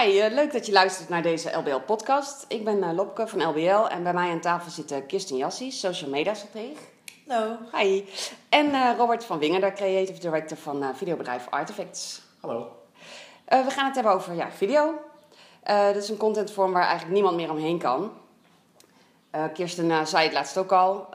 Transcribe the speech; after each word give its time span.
Hi, 0.00 0.18
eh, 0.18 0.32
leuk 0.32 0.52
dat 0.52 0.66
je 0.66 0.72
luistert 0.72 1.08
naar 1.08 1.22
deze 1.22 1.50
LBL-podcast. 1.50 2.44
Ik 2.48 2.64
ben 2.64 2.78
uh, 2.78 2.92
Lopke 2.92 3.26
van 3.26 3.42
LBL 3.42 3.86
en 3.88 4.02
bij 4.02 4.12
mij 4.12 4.30
aan 4.30 4.40
tafel 4.40 4.70
zit 4.70 4.92
uh, 4.92 4.98
Kirsten 5.06 5.36
Jassies, 5.36 5.80
social 5.80 6.10
media 6.10 6.34
stratege. 6.34 6.80
Hallo. 7.28 7.56
Hi. 7.72 8.04
En 8.48 8.96
Robert 8.96 9.24
van 9.24 9.38
Winger, 9.38 9.60
de 9.60 9.72
creative 9.72 10.20
director 10.20 10.56
van 10.56 10.96
videobedrijf 10.96 11.46
Artifacts. 11.50 12.22
Hallo. 12.40 12.76
we 13.44 13.70
gaan 13.70 13.86
het 13.86 13.94
hebben 13.94 14.12
over 14.12 14.34
ja, 14.34 14.50
video. 14.50 14.94
dat 15.64 15.96
is 15.96 16.08
een 16.08 16.16
contentvorm 16.16 16.72
waar 16.72 16.82
eigenlijk 16.82 17.12
niemand 17.12 17.36
meer 17.36 17.50
omheen 17.50 17.78
kan. 17.78 18.12
Kirsten 19.52 20.06
zei 20.06 20.24
het 20.24 20.32
laatst 20.32 20.58
ook 20.58 20.72
al. 20.72 21.08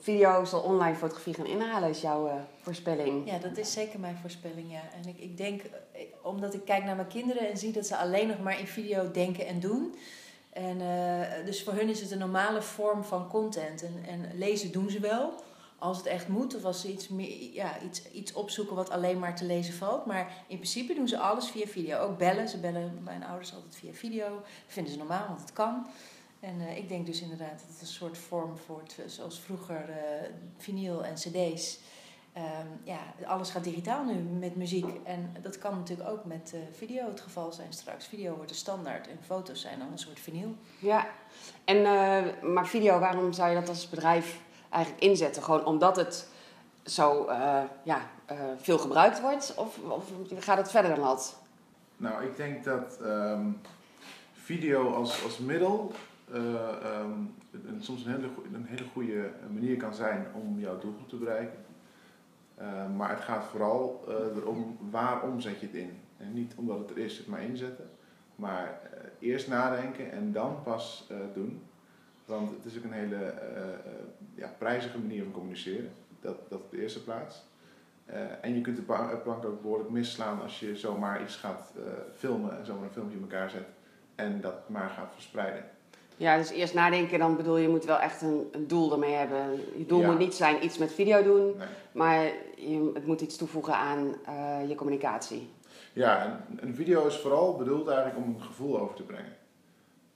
Video 0.00 0.44
zal 0.44 0.60
online 0.60 0.96
fotografie 0.96 1.34
gaan 1.34 1.46
inhalen, 1.46 1.88
is 1.88 2.00
jouw 2.00 2.46
voorspelling. 2.60 3.30
Ja, 3.30 3.38
dat 3.38 3.56
is 3.56 3.72
zeker 3.72 4.00
mijn 4.00 4.16
voorspelling, 4.16 4.72
ja. 4.72 4.82
En 5.02 5.08
ik, 5.08 5.18
ik 5.18 5.36
denk, 5.36 5.62
omdat 6.22 6.54
ik 6.54 6.64
kijk 6.64 6.84
naar 6.84 6.96
mijn 6.96 7.08
kinderen 7.08 7.48
en 7.50 7.56
zie 7.56 7.72
dat 7.72 7.86
ze 7.86 7.96
alleen 7.96 8.28
nog 8.28 8.40
maar 8.40 8.60
in 8.60 8.66
video 8.66 9.10
denken 9.10 9.46
en 9.46 9.60
doen. 9.60 9.94
En 10.58 10.80
uh, 10.80 11.44
dus 11.44 11.62
voor 11.62 11.72
hun 11.72 11.88
is 11.88 12.00
het 12.00 12.10
een 12.10 12.18
normale 12.18 12.62
vorm 12.62 13.04
van 13.04 13.28
content. 13.28 13.82
En, 13.82 14.04
en 14.08 14.38
lezen 14.38 14.72
doen 14.72 14.90
ze 14.90 15.00
wel, 15.00 15.32
als 15.78 15.96
het 15.96 16.06
echt 16.06 16.28
moet. 16.28 16.56
Of 16.56 16.64
als 16.64 16.80
ze 16.80 16.92
iets, 16.92 17.08
meer, 17.08 17.52
ja, 17.52 17.80
iets, 17.80 18.10
iets 18.10 18.32
opzoeken 18.32 18.76
wat 18.76 18.90
alleen 18.90 19.18
maar 19.18 19.36
te 19.36 19.44
lezen 19.44 19.74
valt. 19.74 20.06
Maar 20.06 20.32
in 20.46 20.56
principe 20.56 20.94
doen 20.94 21.08
ze 21.08 21.18
alles 21.18 21.48
via 21.48 21.66
video. 21.66 21.98
Ook 21.98 22.18
bellen. 22.18 22.48
Ze 22.48 22.58
bellen 22.58 23.00
mijn 23.04 23.24
ouders 23.24 23.54
altijd 23.54 23.76
via 23.76 23.92
video. 23.92 24.28
Dat 24.28 24.44
vinden 24.66 24.92
ze 24.92 24.98
normaal, 24.98 25.26
want 25.28 25.40
het 25.40 25.52
kan. 25.52 25.86
En 26.40 26.60
uh, 26.60 26.76
ik 26.76 26.88
denk 26.88 27.06
dus 27.06 27.20
inderdaad 27.20 27.50
dat 27.60 27.68
het 27.68 27.80
een 27.80 27.86
soort 27.86 28.18
vorm 28.18 28.54
wordt, 28.66 28.96
zoals 29.06 29.40
vroeger 29.40 29.88
uh, 29.88 29.96
vinyl 30.56 31.04
en 31.04 31.14
cd's. 31.14 31.78
Ehm, 32.32 32.66
ja, 32.82 32.98
alles 33.26 33.50
gaat 33.50 33.64
digitaal 33.64 34.04
nu 34.04 34.14
met 34.14 34.56
muziek. 34.56 34.86
En 35.04 35.36
dat 35.42 35.58
kan 35.58 35.76
natuurlijk 35.76 36.08
ook 36.08 36.24
met 36.24 36.52
uh, 36.54 36.60
video 36.72 37.06
het 37.06 37.20
geval 37.20 37.52
zijn 37.52 37.72
straks. 37.72 38.06
Video 38.06 38.34
wordt 38.34 38.48
de 38.48 38.56
standaard 38.56 39.08
en 39.08 39.18
foto's 39.26 39.60
zijn 39.60 39.78
dan 39.78 39.92
een 39.92 39.98
soort 39.98 40.20
vinyl. 40.20 40.54
Ja, 40.78 41.06
en, 41.64 41.76
uh, 41.76 42.42
maar 42.42 42.66
video, 42.66 42.98
waarom 42.98 43.32
zou 43.32 43.48
je 43.48 43.54
dat 43.54 43.68
als 43.68 43.88
bedrijf 43.88 44.40
eigenlijk 44.68 45.02
inzetten? 45.02 45.42
Gewoon 45.42 45.64
omdat 45.64 45.96
het 45.96 46.28
zo 46.84 47.28
uh, 47.28 47.62
ja, 47.82 48.10
veel 48.56 48.78
gebruikt 48.78 49.20
wordt? 49.20 49.54
Of, 49.56 49.78
of 49.78 50.04
gaat 50.38 50.58
het 50.58 50.70
verder 50.70 50.94
dan 50.94 51.04
dat? 51.04 51.38
Nou, 51.96 52.24
ik 52.24 52.36
denk 52.36 52.64
dat 52.64 52.98
um, 53.02 53.60
video 54.32 54.94
als, 54.94 55.24
als 55.24 55.38
middel 55.38 55.92
um, 56.34 57.34
soms 57.80 58.04
een 58.04 58.12
hele, 58.12 58.28
een 58.52 58.66
hele 58.66 58.84
goede 58.92 59.30
manier 59.52 59.76
kan 59.76 59.94
zijn 59.94 60.26
om 60.34 60.60
jouw 60.60 60.78
doelgroep 60.78 61.08
te 61.08 61.16
bereiken. 61.16 61.58
Uh, 62.60 62.96
maar 62.96 63.10
het 63.10 63.20
gaat 63.20 63.44
vooral 63.44 64.04
uh, 64.08 64.14
erom 64.36 64.78
waarom 64.90 65.40
zet 65.40 65.60
je 65.60 65.66
het 65.66 65.74
in. 65.74 66.00
En 66.16 66.32
niet 66.32 66.54
omdat 66.56 66.78
het 66.78 66.90
er 66.90 66.98
is, 66.98 67.18
het 67.18 67.26
maar 67.26 67.42
inzetten. 67.42 67.90
Maar 68.36 68.80
eerst 69.18 69.48
nadenken 69.48 70.12
en 70.12 70.32
dan 70.32 70.62
pas 70.62 71.10
doen. 71.34 71.62
Want 72.24 72.50
het 72.50 72.64
is 72.64 72.78
ook 72.78 72.84
een 72.84 72.92
hele 72.92 73.34
ja, 74.34 74.54
prijzige 74.58 74.98
manier 74.98 75.22
van 75.22 75.32
communiceren. 75.32 75.90
Dat, 76.20 76.50
dat 76.50 76.60
op 76.60 76.70
de 76.70 76.80
eerste 76.80 77.04
plaats. 77.04 77.44
en 78.40 78.54
je 78.54 78.60
kunt 78.60 78.76
de 78.76 78.82
plank 79.22 79.44
ook 79.44 79.62
behoorlijk 79.62 79.90
misslaan 79.90 80.42
als 80.42 80.60
je 80.60 80.76
zomaar 80.76 81.22
iets 81.22 81.36
gaat 81.36 81.72
filmen 82.14 82.58
en 82.58 82.66
zomaar 82.66 82.84
een 82.84 82.90
filmpje 82.90 83.16
in 83.16 83.22
elkaar 83.22 83.50
zet 83.50 83.66
en 84.14 84.40
dat 84.40 84.68
maar 84.68 84.88
gaat 84.88 85.12
verspreiden. 85.12 85.64
Ja, 86.18 86.36
dus 86.36 86.50
eerst 86.50 86.74
nadenken, 86.74 87.18
dan 87.18 87.36
bedoel 87.36 87.56
je, 87.56 87.62
je 87.62 87.68
moet 87.68 87.84
wel 87.84 87.98
echt 87.98 88.22
een, 88.22 88.48
een 88.52 88.66
doel 88.66 88.92
ermee 88.92 89.14
hebben. 89.14 89.60
Je 89.76 89.86
doel 89.86 90.02
moet 90.02 90.18
niet 90.18 90.34
zijn 90.34 90.64
iets 90.64 90.78
met 90.78 90.92
video 90.92 91.22
doen, 91.22 91.54
maar 91.92 92.24
je, 92.56 92.90
het 92.94 93.06
moet 93.06 93.20
iets 93.20 93.36
toevoegen 93.36 93.74
aan 93.74 94.14
uh, 94.28 94.68
je 94.68 94.74
communicatie. 94.74 95.50
Ja, 95.92 96.40
een, 96.48 96.58
een, 96.68 96.74
video 96.74 97.06
is 97.06 97.16
vooral 97.16 97.56
bedoeld 97.56 97.88
eigenlijk 97.88 98.18
om 98.18 98.34
een 98.34 98.42
gevoel 98.42 98.80
over 98.80 98.94
te 98.94 99.02
brengen. 99.02 99.36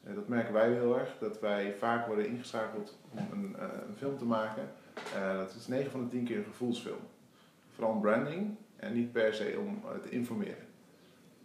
Uh, 0.07 0.15
dat 0.15 0.29
merken 0.29 0.53
wij 0.53 0.73
heel 0.73 0.99
erg, 0.99 1.17
dat 1.21 1.41
wij 1.41 1.75
vaak 1.79 2.07
worden 2.07 2.27
ingeschakeld 2.27 2.99
om 3.11 3.19
een, 3.33 3.57
uh, 3.59 3.63
een 3.89 3.97
film 3.97 4.19
te 4.19 4.25
maken. 4.25 4.73
dat 5.37 5.55
is 5.59 5.67
9 5.67 5.91
van 5.91 6.01
de 6.01 6.09
10 6.09 6.25
keer 6.25 6.37
een 6.37 6.45
gevoelsfilm. 6.45 7.01
Vooral 7.75 8.01
branding 8.01 8.57
en 8.77 8.95
niet 8.95 9.13
per 9.13 9.35
se 9.35 9.57
om 9.59 9.83
te 10.03 10.11
informeren. 10.11 10.67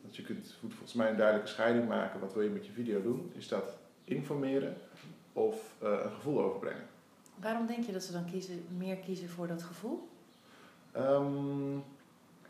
Want 0.02 0.16
je 0.16 0.22
kunt 0.22 0.56
volgens 0.60 0.94
mij 0.94 1.10
een 1.10 1.18
duidelijke 1.18 1.52
scheiding 1.52 1.88
maken. 1.88 2.20
Wat 2.20 2.34
wil 2.34 2.44
je 2.44 2.50
met 2.50 2.66
je 2.66 2.72
video 2.72 3.02
doen? 3.02 3.32
Is 3.36 3.48
dat 3.48 3.78
informeren 4.08 4.76
of 5.34 5.76
uh, 5.84 5.90
een 5.90 6.12
gevoel 6.12 6.44
overbrengen. 6.44 6.84
Waarom 7.42 7.68
denk 7.68 7.86
je 7.86 7.92
dat 7.92 8.04
ze 8.04 8.12
dan 8.12 8.26
kiezen, 8.26 8.66
meer 8.78 8.96
kiezen 8.96 9.30
voor 9.30 9.48
dat 9.48 9.64
gevoel? 9.64 10.08
Um, 10.98 11.84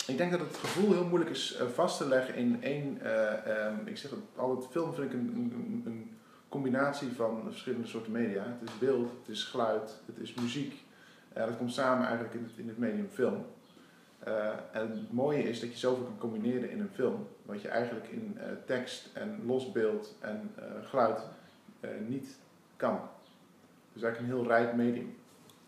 ik 0.07 0.17
denk 0.17 0.31
dat 0.31 0.39
het 0.39 0.57
gevoel 0.57 0.91
heel 0.91 1.05
moeilijk 1.05 1.31
is 1.31 1.59
uh, 1.61 1.67
vast 1.67 1.97
te 1.97 2.07
leggen 2.07 2.35
in 2.35 2.63
één. 2.63 2.99
Uh, 3.03 3.67
um, 3.67 3.87
ik 3.87 3.97
zeg 3.97 4.11
het 4.11 4.19
altijd, 4.35 4.71
film 4.71 4.93
vind 4.93 5.07
ik 5.07 5.13
een, 5.13 5.33
een, 5.35 5.83
een, 5.85 6.11
combinatie 6.49 7.11
van 7.11 7.41
verschillende 7.43 7.87
soorten 7.87 8.11
media. 8.11 8.43
Het 8.59 8.69
is 8.69 8.77
beeld, 8.77 9.11
het 9.19 9.35
is 9.35 9.43
geluid, 9.43 9.95
het 10.05 10.17
is 10.17 10.33
muziek. 10.33 10.83
dat 11.33 11.57
komt 11.57 11.73
samen 11.73 12.05
eigenlijk 12.05 12.35
in 12.35 12.43
het, 12.43 12.51
in 12.55 12.67
het 12.67 12.77
medium 12.77 13.09
film. 13.13 13.45
en 14.71 14.89
het 14.89 15.11
mooie 15.11 15.43
is 15.43 15.59
dat 15.59 15.71
je 15.71 15.77
zoveel 15.77 16.03
kan 16.03 16.17
combineren 16.17 16.69
in 16.69 16.79
een 16.79 16.89
film. 16.93 17.27
Wat 17.45 17.61
je 17.61 17.67
eigenlijk 17.67 18.07
in 18.07 18.37
tekst 18.65 19.09
en 19.13 19.41
los 19.45 19.71
beeld 19.71 20.15
en 20.19 20.51
geluid 20.83 21.19
uh, 21.79 21.89
niet 22.07 22.37
kan. 22.75 22.99
Dus 23.93 24.03
eigenlijk 24.03 24.33
een 24.33 24.39
heel 24.39 24.47
rijk 24.47 24.75
medium. 24.75 25.15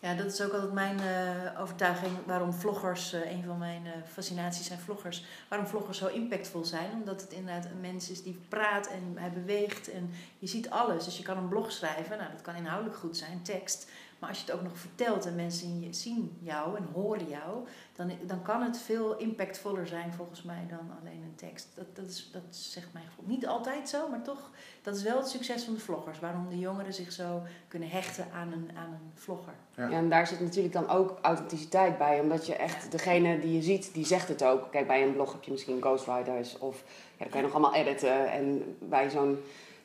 Ja, 0.01 0.13
dat 0.13 0.25
is 0.25 0.41
ook 0.41 0.53
altijd 0.53 0.73
mijn 0.73 0.99
uh, 0.99 1.61
overtuiging 1.61 2.11
waarom 2.25 2.53
vloggers, 2.53 3.13
uh, 3.13 3.31
een 3.31 3.43
van 3.43 3.57
mijn 3.57 3.81
fascinaties 4.07 4.65
zijn 4.65 4.79
vloggers, 4.79 5.25
waarom 5.49 5.67
vloggers 5.67 5.97
zo 5.97 6.07
impactvol 6.07 6.65
zijn. 6.65 6.91
Omdat 6.91 7.21
het 7.21 7.31
inderdaad 7.31 7.65
een 7.65 7.81
mens 7.81 8.09
is 8.09 8.23
die 8.23 8.39
praat 8.49 8.87
en 8.87 9.13
hij 9.15 9.31
beweegt 9.31 9.91
en 9.91 10.09
je 10.39 10.47
ziet 10.47 10.69
alles. 10.69 11.05
Dus 11.05 11.17
je 11.17 11.23
kan 11.23 11.37
een 11.37 11.47
blog 11.47 11.71
schrijven, 11.71 12.17
nou 12.17 12.31
dat 12.31 12.41
kan 12.41 12.55
inhoudelijk 12.55 12.97
goed 12.97 13.17
zijn, 13.17 13.41
tekst. 13.41 13.89
Maar 14.19 14.29
als 14.29 14.39
je 14.39 14.45
het 14.45 14.55
ook 14.55 14.61
nog 14.61 14.77
vertelt 14.77 15.25
en 15.25 15.35
mensen 15.35 15.93
zien 15.93 16.37
jou 16.41 16.77
en 16.77 16.87
horen 16.93 17.27
jou, 17.27 17.67
dan, 17.95 18.11
dan 18.25 18.41
kan 18.41 18.61
het 18.61 18.77
veel 18.77 19.17
impactvoller 19.17 19.87
zijn 19.87 20.13
volgens 20.13 20.43
mij 20.43 20.65
dan 20.69 20.91
alleen 21.01 21.21
een 21.23 21.35
tekst. 21.35 21.67
Dat, 21.75 21.95
dat, 21.95 22.05
is, 22.05 22.29
dat 22.31 22.41
zegt 22.49 22.93
mijn 22.93 23.05
gevoel. 23.05 23.25
Niet 23.27 23.47
altijd 23.47 23.89
zo, 23.89 24.09
maar 24.09 24.21
toch, 24.21 24.51
dat 24.81 24.95
is 24.95 25.03
wel 25.03 25.17
het 25.17 25.29
succes 25.29 25.63
van 25.63 25.73
de 25.73 25.79
vloggers. 25.79 26.19
Waarom 26.19 26.49
de 26.49 26.59
jongeren 26.59 26.93
zich 26.93 27.11
zo 27.11 27.41
kunnen 27.67 27.89
hechten 27.89 28.25
aan 28.33 28.51
een, 28.51 28.69
aan 28.75 28.91
een 28.91 29.11
vlogger. 29.13 29.53
Ja. 29.75 29.89
en 29.89 30.09
daar 30.09 30.27
zit 30.27 30.39
natuurlijk 30.39 30.73
dan 30.73 30.89
ook 30.89 31.17
authenticiteit 31.21 31.97
bij. 31.97 32.19
Omdat 32.19 32.45
je 32.45 32.55
echt, 32.55 32.91
degene 32.91 33.39
die 33.39 33.53
je 33.53 33.61
ziet, 33.61 33.93
die 33.93 34.05
zegt 34.05 34.27
het 34.27 34.43
ook. 34.43 34.71
Kijk, 34.71 34.87
bij 34.87 35.03
een 35.03 35.13
blog 35.13 35.31
heb 35.31 35.43
je 35.43 35.51
misschien 35.51 35.81
ghostwriters 35.81 36.57
of 36.57 36.83
ja, 36.87 37.17
dan 37.17 37.29
kan 37.29 37.39
je 37.39 37.45
nog 37.45 37.55
allemaal 37.55 37.75
editen. 37.75 38.31
En 38.31 38.77
bij 38.79 39.09
zo'n 39.09 39.39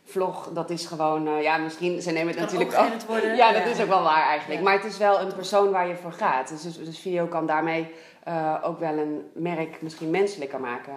vlog, 0.04 0.50
dat 0.52 0.70
is 0.70 0.86
gewoon, 0.86 1.28
uh, 1.28 1.42
ja, 1.42 1.56
misschien, 1.56 2.02
ze 2.02 2.10
nemen 2.10 2.32
het 2.32 2.42
natuurlijk 2.42 2.78
ook. 2.78 3.02
worden. 3.06 3.36
Ja, 3.42 3.52
dat 3.52 3.66
is 3.66 3.80
ook 3.80 3.88
wel 3.88 4.02
waar 4.02 4.28
eigenlijk. 4.28 4.62
Maar 4.62 4.74
het 4.74 4.84
is 4.84 4.98
wel 4.98 5.20
een 5.20 5.34
persoon 5.34 5.70
waar 5.70 5.88
je 5.88 5.96
voor 5.96 6.12
gaat. 6.12 6.48
Dus, 6.48 6.62
dus, 6.62 6.84
dus 6.84 6.98
video 6.98 7.26
kan 7.26 7.46
daarmee 7.46 7.94
uh, 8.28 8.54
ook 8.62 8.78
wel 8.78 8.98
een 8.98 9.30
merk 9.32 9.82
misschien 9.82 10.10
menselijker 10.10 10.60
maken. 10.60 10.94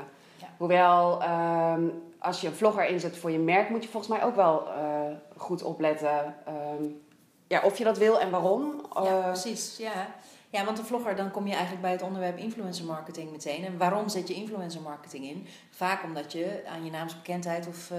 Hoewel, 0.58 1.22
uh, 1.22 1.74
als 2.20 2.42
je 2.42 2.48
een 2.48 2.54
vlogger 2.54 2.86
inzet 2.86 3.18
voor 3.18 3.32
je 3.32 3.40
merk, 3.40 3.70
moet 3.70 3.84
je 3.84 3.90
volgens 3.90 4.12
mij 4.12 4.24
ook 4.26 4.36
wel 4.36 4.68
uh, 4.68 5.16
goed 5.38 5.64
opletten. 5.64 6.36
Um, 6.80 7.02
ja, 7.48 7.62
of 7.64 7.78
je 7.78 7.84
dat 7.84 7.98
wil 7.98 8.20
en 8.20 8.30
waarom. 8.30 8.82
Ja, 9.04 9.22
precies. 9.22 9.78
Ja. 9.78 10.08
Ja, 10.50 10.66
want 10.66 10.78
een 10.78 10.86
vlogger, 10.86 11.16
dan 11.16 11.32
kom 11.32 11.48
je 11.48 11.54
eigenlijk 11.54 11.82
bij 11.82 11.92
het 11.92 12.02
onderwerp 12.02 12.38
influencer 12.38 12.86
marketing 12.86 13.32
meteen. 13.32 13.66
En 13.66 13.78
waarom 13.78 14.10
zet 14.10 14.28
je 14.28 14.34
influencer 14.34 14.82
marketing 14.82 15.26
in? 15.26 15.48
Vaak 15.70 16.04
omdat 16.04 16.32
je 16.32 16.64
aan 16.68 16.86
je 16.86 16.92
naamsbekendheid 16.92 17.68
of 17.68 17.92
uh, 17.92 17.98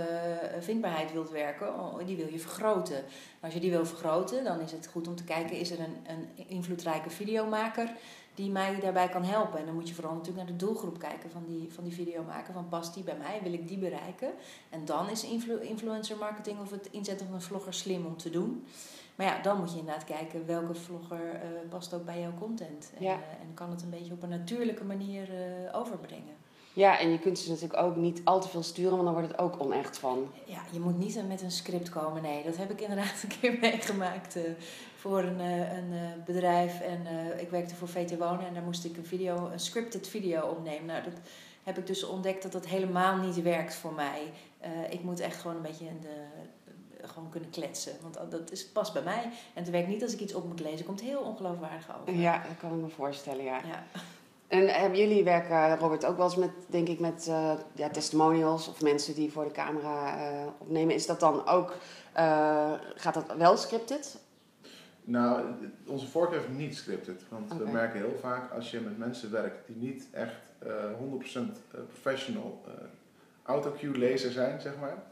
vindbaarheid 0.61 1.13
wilt 1.13 1.31
werken. 1.31 1.75
Oh, 1.75 2.07
die 2.07 2.17
wil 2.17 2.29
je 2.31 2.39
vergroten. 2.39 3.05
Als 3.41 3.55
je 3.55 3.61
die 3.61 3.71
wil 3.71 3.87
vergroten, 3.87 4.45
dan 4.45 4.61
is 4.61 4.73
het 4.73 4.89
goed 4.93 5.09
om 5.09 5.17
te 5.17 5.25
kijken... 5.25 5.57
is 5.57 5.71
er 5.71 5.81
een, 5.81 5.97
een 6.07 6.49
invloedrijke 6.49 7.11
videomaker 7.11 7.93
die 8.35 8.51
mij 8.51 8.81
daarbij 8.81 9.09
kan 9.09 9.25
helpen. 9.25 9.59
En 9.59 9.67
dan 9.67 9.75
moet 9.75 9.89
je 9.89 9.95
vooral 9.95 10.15
natuurlijk 10.15 10.49
naar 10.49 10.59
de 10.59 10.65
doelgroep 10.65 10.99
kijken 10.99 11.31
van 11.31 11.45
die, 11.47 11.73
van 11.73 11.85
die 11.85 11.93
videomaker. 11.93 12.53
Van 12.53 12.69
past 12.69 12.95
die 12.95 13.05
bij 13.05 13.17
mij? 13.17 13.41
Wil 13.43 13.53
ik 13.53 13.69
die 13.69 13.79
bereiken? 13.79 14.31
En 14.71 14.85
dan 14.85 15.11
is 15.11 15.25
influencer 15.61 16.17
marketing 16.17 16.61
of 16.61 16.71
het 16.71 16.89
inzetten 16.91 17.27
van 17.27 17.35
een 17.35 17.43
vlogger 17.43 17.75
slim 17.75 18.07
om 18.07 18.17
te 18.17 18.31
doen... 18.31 18.67
Maar 19.19 19.27
ja, 19.27 19.43
dan 19.43 19.59
moet 19.59 19.73
je 19.73 19.79
inderdaad 19.79 20.05
kijken 20.05 20.47
welke 20.47 20.75
vlogger 20.75 21.35
uh, 21.35 21.69
past 21.69 21.95
ook 21.95 22.05
bij 22.05 22.21
jouw 22.21 22.35
content. 22.39 22.93
En, 22.99 23.05
ja. 23.05 23.13
uh, 23.13 23.41
en, 23.41 23.55
kan 23.55 23.71
het 23.71 23.83
een 23.83 23.91
beetje 23.91 24.13
op 24.13 24.23
een 24.23 24.29
natuurlijke 24.29 24.85
manier 24.85 25.29
uh, 25.31 25.79
overbrengen. 25.79 26.37
Ja, 26.73 26.99
en 26.99 27.11
je 27.11 27.19
kunt 27.19 27.39
ze 27.39 27.49
natuurlijk 27.49 27.83
ook 27.83 27.97
niet 27.97 28.21
al 28.25 28.41
te 28.41 28.49
veel 28.49 28.63
sturen, 28.63 28.91
want 28.91 29.05
dan 29.05 29.13
wordt 29.13 29.29
het 29.29 29.39
ook 29.39 29.63
onecht 29.63 29.99
van. 29.99 30.29
Ja, 30.45 30.61
je 30.73 30.81
moet 30.81 30.99
niet 30.99 31.29
met 31.29 31.43
een 31.43 31.51
script 31.51 31.89
komen. 31.89 32.23
Nee, 32.23 32.45
dat 32.45 32.57
heb 32.57 32.71
ik 32.71 32.81
inderdaad 32.81 33.23
een 33.23 33.39
keer 33.41 33.59
meegemaakt 33.61 34.39
voor 34.97 35.23
een, 35.23 35.41
een 35.41 36.23
bedrijf. 36.25 36.81
En 36.81 37.07
ik 37.39 37.51
werkte 37.51 37.75
voor 37.75 37.89
VT 37.89 38.19
Wonen 38.19 38.47
en 38.47 38.55
daar 38.55 38.63
moest 38.63 38.85
ik 38.85 38.97
een 38.97 39.07
video, 39.07 39.49
een 39.53 39.61
scripted 39.61 40.09
video 40.09 40.41
opnemen. 40.41 40.87
Nou, 40.87 41.03
dat 41.03 41.21
heb 41.63 41.79
ik 41.79 41.87
dus 41.87 42.05
ontdekt 42.05 42.43
dat 42.43 42.53
dat 42.53 42.67
helemaal 42.67 43.17
niet 43.17 43.43
werkt 43.43 43.75
voor 43.75 43.93
mij. 43.93 44.33
ik 44.91 45.03
moet 45.03 45.21
echt 45.21 45.41
gewoon 45.41 45.57
een 45.57 45.63
beetje 45.63 45.87
in 45.87 46.01
de, 46.01 46.25
gewoon 47.03 47.31
kunnen 47.31 47.51
kletsen. 47.51 47.93
Want 48.03 48.31
dat 48.31 48.51
is, 48.51 48.67
past 48.67 48.93
bij 48.93 49.03
mij. 49.03 49.23
En 49.25 49.63
het 49.63 49.71
werkt 49.71 49.89
niet 49.89 50.03
als 50.03 50.13
ik 50.13 50.21
iets 50.21 50.35
op 50.35 50.45
moet 50.45 50.61
lezen. 50.61 50.87
komt 50.87 51.01
heel 51.01 51.21
ongeloofwaardig 51.21 51.87
over. 52.01 52.15
Ja, 52.15 52.43
dat 52.49 52.57
kan 52.59 52.73
ik 52.73 52.83
me 52.83 52.89
voorstellen, 52.89 53.45
ja. 53.45 53.61
ja. 53.67 53.85
En 54.49 54.69
hebben 54.69 54.99
jullie 54.99 55.25
werken, 55.25 55.79
Robert, 55.79 56.05
ook 56.05 56.17
wel 56.17 56.27
eens 56.27 56.37
met, 56.37 56.51
denk 56.67 56.89
ik, 56.89 56.99
met 57.01 57.27
uh, 57.29 57.53
ja, 57.73 57.89
testimonials 57.89 58.69
of 58.69 58.83
mensen 58.83 59.15
die 59.15 59.33
voor 59.33 59.45
de 59.45 59.51
camera 59.51 60.17
uh, 60.17 60.47
opnemen? 60.59 60.95
Is 60.95 61.07
dat 61.07 61.21
dan 61.21 61.47
ook, 61.47 61.77
uh, 62.17 62.73
gaat 62.95 63.15
dat 63.15 63.37
wel 63.37 63.57
scripted? 63.57 64.19
Nou, 65.05 65.45
onze 65.87 66.07
voorkeur 66.07 66.39
is 66.39 66.57
niet 66.57 66.77
scripted. 66.77 67.23
Want 67.29 67.53
we 67.57 67.71
merken 67.71 68.01
heel 68.01 68.19
vaak 68.21 68.53
als 68.53 68.71
je 68.71 68.81
met 68.81 68.99
mensen 68.99 69.31
werkt 69.31 69.67
die 69.67 69.77
niet 69.77 70.09
echt 70.13 70.37
100% 70.65 70.67
professional 71.89 72.65
autocue-lezer 73.43 74.33
zijn, 74.33 74.61
zeg 74.61 74.79
maar. 74.81 75.03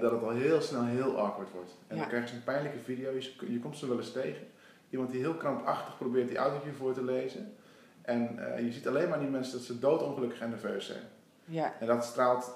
Dat 0.00 0.10
het 0.10 0.22
al 0.22 0.30
heel 0.30 0.60
snel 0.60 0.84
heel 0.84 1.18
awkward 1.18 1.50
wordt. 1.50 1.74
En 1.86 1.96
dan 1.98 2.08
krijg 2.08 2.30
je 2.30 2.36
een 2.36 2.44
pijnlijke 2.44 2.78
video, 2.78 3.10
je, 3.10 3.52
je 3.52 3.58
komt 3.58 3.78
ze 3.78 3.88
wel 3.88 3.98
eens 3.98 4.12
tegen. 4.12 4.46
Iemand 4.90 5.10
die 5.10 5.20
heel 5.20 5.34
krampachtig 5.34 5.96
probeert 5.96 6.28
die 6.28 6.36
autocue 6.36 6.72
voor 6.72 6.94
te 6.94 7.04
lezen. 7.04 7.54
En 8.02 8.38
uh, 8.38 8.58
je 8.58 8.72
ziet 8.72 8.88
alleen 8.88 9.08
maar 9.08 9.18
die 9.18 9.28
mensen 9.28 9.52
dat 9.52 9.62
ze 9.62 9.78
doodongelukkig 9.78 10.40
en 10.40 10.48
nerveus 10.48 10.86
zijn. 10.86 11.02
Ja. 11.44 11.74
En 11.80 11.86
dat 11.86 12.04
straalt 12.04 12.52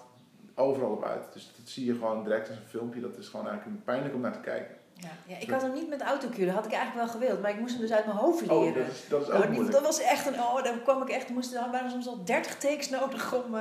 overal 0.55 0.91
op 0.91 1.05
uit. 1.05 1.33
Dus 1.33 1.53
dat 1.57 1.69
zie 1.69 1.85
je 1.85 1.93
gewoon 1.93 2.25
direct 2.25 2.49
in 2.49 2.57
een 2.57 2.69
filmpje. 2.69 3.01
Dat 3.01 3.17
is 3.17 3.29
gewoon 3.29 3.49
eigenlijk 3.49 3.85
pijnlijk 3.85 4.15
om 4.15 4.21
naar 4.21 4.33
te 4.33 4.41
kijken. 4.41 4.77
Ja, 5.01 5.09
ja 5.27 5.37
ik 5.41 5.51
had 5.51 5.63
hem 5.63 5.73
niet 5.73 5.89
met 5.89 6.03
autocue, 6.03 6.47
dat 6.47 6.55
had 6.55 6.67
ik 6.67 6.73
eigenlijk 6.73 7.07
wel 7.07 7.21
gewild. 7.21 7.43
Maar 7.43 7.51
ik 7.51 7.61
moest 7.61 7.73
hem 7.73 7.81
dus 7.81 7.93
uit 7.93 8.07
mijn 8.07 8.17
hoofd 8.17 8.41
leren. 8.41 8.57
Oh, 8.57 8.75
dat 8.75 8.87
is, 8.87 9.09
dat 9.09 9.21
is 9.21 9.31
ook 9.31 9.49
nou, 9.49 9.71
Dat 9.71 9.83
was 9.83 10.01
echt 10.01 10.27
een... 10.27 10.35
Oh, 10.35 10.63
daar 10.63 10.79
kwam 10.79 11.03
ik 11.03 11.09
echt... 11.09 11.29
Moest, 11.29 11.55
er 11.55 11.71
waren 11.71 11.91
soms 11.91 12.09
al 12.09 12.25
30 12.25 12.57
takes 12.57 12.91
nodig 12.91 13.45
om, 13.45 13.55
uh, 13.55 13.61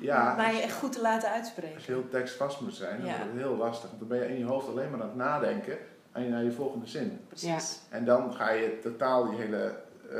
ja, 0.00 0.30
om 0.30 0.36
mij 0.36 0.62
echt 0.62 0.76
goed 0.78 0.92
te 0.92 1.00
laten 1.00 1.30
uitspreken. 1.30 1.74
Als 1.74 1.86
je 1.86 1.92
heel 1.92 2.08
tekstvast 2.08 2.60
moet 2.60 2.74
zijn, 2.74 3.00
dan 3.00 3.10
wordt 3.10 3.24
het 3.24 3.40
heel 3.40 3.56
lastig. 3.56 3.88
Want 3.88 3.98
dan 3.98 4.08
ben 4.08 4.18
je 4.18 4.28
in 4.28 4.38
je 4.38 4.44
hoofd 4.44 4.68
alleen 4.68 4.90
maar 4.90 5.00
aan 5.00 5.08
het 5.08 5.16
nadenken 5.16 5.78
aan 6.12 6.38
je, 6.38 6.44
je 6.44 6.52
volgende 6.52 6.86
zin. 6.86 7.20
Precies. 7.28 7.80
En 7.88 8.04
dan 8.04 8.34
ga 8.34 8.50
je 8.50 8.78
totaal 8.82 9.28
die 9.28 9.38
hele 9.38 9.80
uh, 10.12 10.18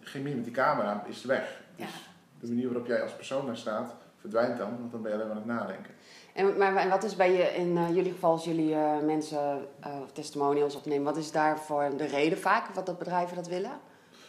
chemie 0.00 0.34
met 0.34 0.44
die 0.44 0.52
camera 0.52 1.04
is 1.06 1.24
weg. 1.24 1.60
Dus 1.76 2.48
de 2.48 2.54
manier 2.54 2.66
waarop 2.66 2.86
jij 2.86 3.02
als 3.02 3.12
persoon 3.12 3.46
daar 3.46 3.56
staat, 3.56 3.94
verdwijnt 4.16 4.58
dan, 4.58 4.78
want 4.78 4.92
dan 4.92 5.02
ben 5.02 5.10
je 5.10 5.16
alleen 5.16 5.28
maar 5.28 5.36
aan 5.36 5.48
het 5.48 5.58
nadenken. 5.58 5.94
En, 6.34 6.56
maar 6.56 6.76
en 6.76 6.88
wat 6.88 7.04
is 7.04 7.16
bij 7.16 7.32
je, 7.32 7.42
in 7.42 7.76
uh, 7.76 7.94
jullie 7.94 8.12
geval, 8.12 8.30
als 8.30 8.44
jullie 8.44 8.70
uh, 8.70 8.98
mensen 9.04 9.68
testimonials 10.12 10.76
opnemen, 10.76 11.04
wat 11.04 11.16
is 11.16 11.32
daarvoor 11.32 11.96
de 11.96 12.06
reden 12.06 12.38
vaak, 12.38 12.74
wat 12.74 12.86
dat 12.86 12.98
bedrijven 12.98 13.36
dat 13.36 13.48
willen? 13.48 13.80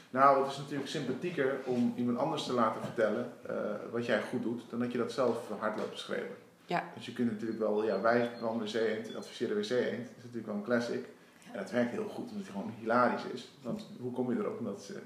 Nou, 0.10 0.42
het 0.44 0.52
is 0.52 0.58
natuurlijk 0.58 0.90
sympathieker 0.90 1.60
om 1.66 1.94
iemand 1.96 2.18
anders 2.18 2.46
te 2.46 2.54
laten 2.54 2.82
vertellen 2.82 3.34
wat 3.92 4.06
jij 4.06 4.22
goed 4.22 4.44
doet, 4.44 4.62
dan 4.70 4.80
dat 4.80 4.92
je 4.92 4.98
dat 4.98 5.12
zelf 5.12 5.38
hardop 5.60 5.90
beschreven. 5.92 6.36
Ja. 6.66 6.84
Dus 6.96 7.06
je 7.06 7.14
kunt 7.14 7.32
natuurlijk 7.32 7.60
wel, 7.60 7.84
ja, 7.84 8.02
wij 8.02 8.30
van 8.40 8.60
WC 8.60 8.74
Eend 8.74 9.16
adviseren 9.16 9.58
WC 9.58 9.70
Eend, 9.70 10.08
dat 10.08 10.18
is 10.18 10.24
natuurlijk 10.24 10.46
wel 10.46 10.56
een 10.56 10.64
classic. 10.64 11.06
En 11.52 11.58
dat 11.58 11.72
werkt 11.72 11.92
heel 11.92 12.08
goed, 12.08 12.30
omdat 12.30 12.36
het 12.36 12.56
gewoon 12.56 12.74
hilarisch 12.80 13.26
is. 13.34 13.52
Want 13.62 13.88
hoe 14.00 14.12
kom 14.12 14.32
je 14.32 14.40
erop? 14.40 14.60
Omdat 14.60 14.84
ze, 14.84 15.00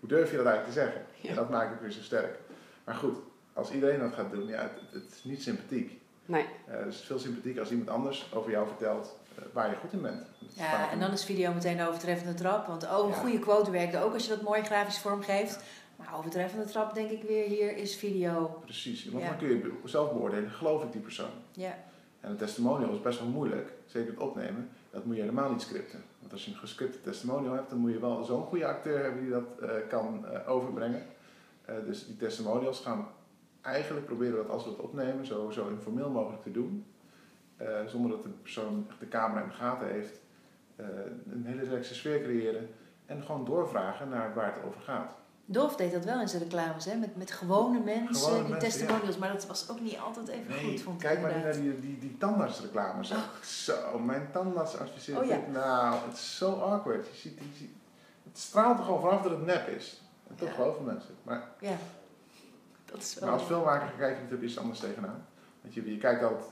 hoe 0.00 0.08
durf 0.08 0.30
je 0.30 0.36
dat 0.36 0.46
eigenlijk 0.46 0.66
te 0.66 0.80
zeggen? 0.80 1.02
En 1.28 1.34
dat 1.34 1.50
maakt 1.50 1.70
het 1.70 1.80
weer 1.80 1.90
zo 1.90 2.02
sterk. 2.02 2.38
Maar 2.84 2.94
goed, 2.94 3.16
als 3.52 3.70
iedereen 3.70 3.98
dat 3.98 4.12
gaat 4.12 4.30
doen, 4.30 4.46
ja, 4.46 4.62
het, 4.62 5.02
het 5.02 5.12
is 5.14 5.24
niet 5.24 5.42
sympathiek. 5.42 5.99
Nee. 6.30 6.46
Uh, 6.68 6.74
dus 6.84 6.84
het 6.84 6.94
is 6.94 7.00
veel 7.00 7.18
sympathieker 7.18 7.60
als 7.60 7.70
iemand 7.70 7.88
anders 7.88 8.30
over 8.34 8.50
jou 8.50 8.66
vertelt 8.66 9.16
uh, 9.38 9.44
waar 9.52 9.70
je 9.70 9.76
goed 9.76 9.92
in 9.92 10.02
bent. 10.02 10.26
Ja, 10.54 10.90
en 10.90 11.00
dan 11.00 11.10
is 11.10 11.24
video 11.24 11.52
meteen 11.52 11.78
een 11.78 11.86
overtreffende 11.86 12.34
trap. 12.34 12.66
Want 12.66 12.84
oh, 12.84 13.08
een 13.08 13.14
goede 13.14 13.38
quote 13.38 13.70
werkt 13.70 13.96
ook 13.96 14.12
als 14.12 14.22
je 14.22 14.28
dat 14.28 14.42
mooi 14.42 14.62
grafisch 14.62 14.98
vormgeeft. 14.98 15.62
Maar 15.96 16.14
overtreffende 16.16 16.64
trap 16.64 16.94
denk 16.94 17.10
ik 17.10 17.22
weer 17.22 17.44
hier 17.44 17.76
is 17.76 17.96
video. 17.96 18.60
Precies, 18.64 19.10
want 19.10 19.24
dan 19.24 19.36
kun 19.36 19.48
je 19.48 19.72
zelf 19.84 20.12
beoordelen, 20.12 20.50
geloof 20.50 20.82
ik 20.82 20.92
die 20.92 21.00
persoon. 21.00 21.30
Ja. 21.52 21.78
En 22.20 22.30
een 22.30 22.36
testimonial 22.36 22.92
is 22.92 23.00
best 23.00 23.18
wel 23.18 23.28
moeilijk, 23.28 23.72
zeker 23.86 24.10
het 24.10 24.20
opnemen. 24.20 24.70
Dat 24.90 25.04
moet 25.04 25.16
je 25.16 25.20
helemaal 25.20 25.50
niet 25.50 25.60
scripten. 25.60 26.02
Want 26.20 26.32
als 26.32 26.44
je 26.44 26.50
een 26.50 26.56
gescripte 26.56 27.00
testimonial 27.00 27.54
hebt, 27.54 27.70
dan 27.70 27.78
moet 27.78 27.92
je 27.92 28.00
wel 28.00 28.24
zo'n 28.24 28.42
goede 28.42 28.66
acteur 28.66 29.02
hebben 29.02 29.20
die 29.20 29.30
dat 29.30 29.44
uh, 29.62 29.68
kan 29.88 30.24
uh, 30.32 30.50
overbrengen. 30.50 31.02
Uh, 31.68 31.74
dus 31.86 32.06
die 32.06 32.16
testimonials 32.16 32.80
gaan 32.80 33.08
eigenlijk 33.62 34.06
proberen 34.06 34.36
dat 34.36 34.48
als 34.48 34.64
we 34.64 34.70
het 34.70 34.78
opnemen, 34.78 35.26
zo, 35.26 35.50
zo 35.50 35.68
informeel 35.68 36.10
mogelijk 36.10 36.42
te 36.42 36.50
doen. 36.50 36.86
zonder 37.86 38.10
dat 38.10 38.22
de 38.22 38.28
persoon 38.28 38.86
echt 38.88 39.00
de 39.00 39.08
camera 39.08 39.40
in 39.40 39.48
de 39.48 39.54
gaten 39.54 39.88
heeft. 39.88 40.20
een 41.30 41.44
hele 41.44 41.62
relaxe 41.62 41.94
sfeer 41.94 42.22
creëren. 42.22 42.68
En 43.06 43.22
gewoon 43.22 43.44
doorvragen 43.44 44.08
naar 44.08 44.34
waar 44.34 44.54
het 44.54 44.64
over 44.64 44.80
gaat. 44.80 45.10
Dolf 45.52 45.76
deed 45.76 45.92
dat 45.92 46.04
wel 46.04 46.20
in 46.20 46.28
zijn 46.28 46.42
reclames, 46.42 46.84
hè? 46.84 46.96
Met, 46.96 47.16
met 47.16 47.30
gewone 47.30 47.80
mensen, 47.80 48.46
die 48.46 48.56
testimonials. 48.56 49.18
Maar 49.18 49.32
dat 49.32 49.46
was 49.46 49.70
ook 49.70 49.80
niet 49.80 49.98
altijd 49.98 50.28
even 50.28 50.54
goed, 50.54 50.80
vond 50.80 51.00
Kijk 51.00 51.20
maar 51.20 51.38
naar 51.38 51.52
die, 51.52 51.80
die, 51.80 51.98
die 51.98 52.18
tandartsreclames. 52.18 53.10
Oh. 53.10 53.18
Zo, 53.42 53.98
mijn 53.98 54.28
tandarts 54.32 54.78
adviseert 54.78 55.18
oh, 55.18 55.26
ja. 55.26 55.38
Nou, 55.52 55.94
het 56.06 56.16
is 56.16 56.36
zo 56.36 56.52
awkward. 56.52 57.06
Je 57.06 57.16
ziet, 57.16 57.38
je 57.38 57.44
ziet, 57.58 57.70
het 58.24 58.38
straalt 58.38 58.78
er 58.78 58.84
gewoon 58.84 59.00
vanaf 59.00 59.22
dat 59.22 59.30
het 59.30 59.44
nep 59.44 59.68
is. 59.68 60.02
En 60.28 60.34
toch 60.34 60.54
geloven 60.54 60.84
mensen. 60.84 61.14
Maar, 61.22 61.48
ja. 61.60 61.76
Dat 62.90 63.00
is 63.00 63.14
wel... 63.14 63.28
maar 63.28 63.38
als 63.38 63.46
filmmaker 63.46 63.88
kijk 63.98 64.14
je 64.14 64.22
natuurlijk 64.22 64.48
iets 64.50 64.58
anders 64.58 64.78
tegenaan. 64.78 65.26
Want 65.60 65.74
je, 65.74 65.90
je 65.90 65.98
kijkt 65.98 66.22
altijd 66.22 66.44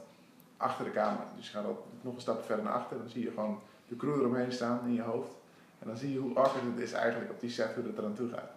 achter 0.57 0.85
de 0.85 0.91
camera. 0.91 1.25
Dus 1.37 1.47
je 1.47 1.53
gaat 1.53 1.65
altijd 1.65 1.85
nog 2.01 2.15
een 2.15 2.21
stap 2.21 2.45
verder 2.45 2.65
naar 2.65 2.75
achter. 2.75 2.99
Dan 2.99 3.09
zie 3.09 3.23
je 3.23 3.31
gewoon 3.31 3.61
de 3.89 3.97
crew 3.97 4.19
eromheen 4.21 4.53
staan 4.53 4.81
in 4.85 4.95
je 4.95 5.03
hoofd. 5.03 5.31
En 5.79 5.87
dan 5.87 5.97
zie 5.97 6.13
je 6.13 6.19
hoe 6.19 6.37
awkward 6.37 6.65
het 6.75 6.79
is 6.79 6.93
eigenlijk 6.93 7.31
op 7.31 7.41
die 7.41 7.51
set, 7.51 7.75
hoe 7.75 7.85
het 7.85 7.99
eraan 7.99 8.15
toe 8.15 8.29
gaat. 8.29 8.51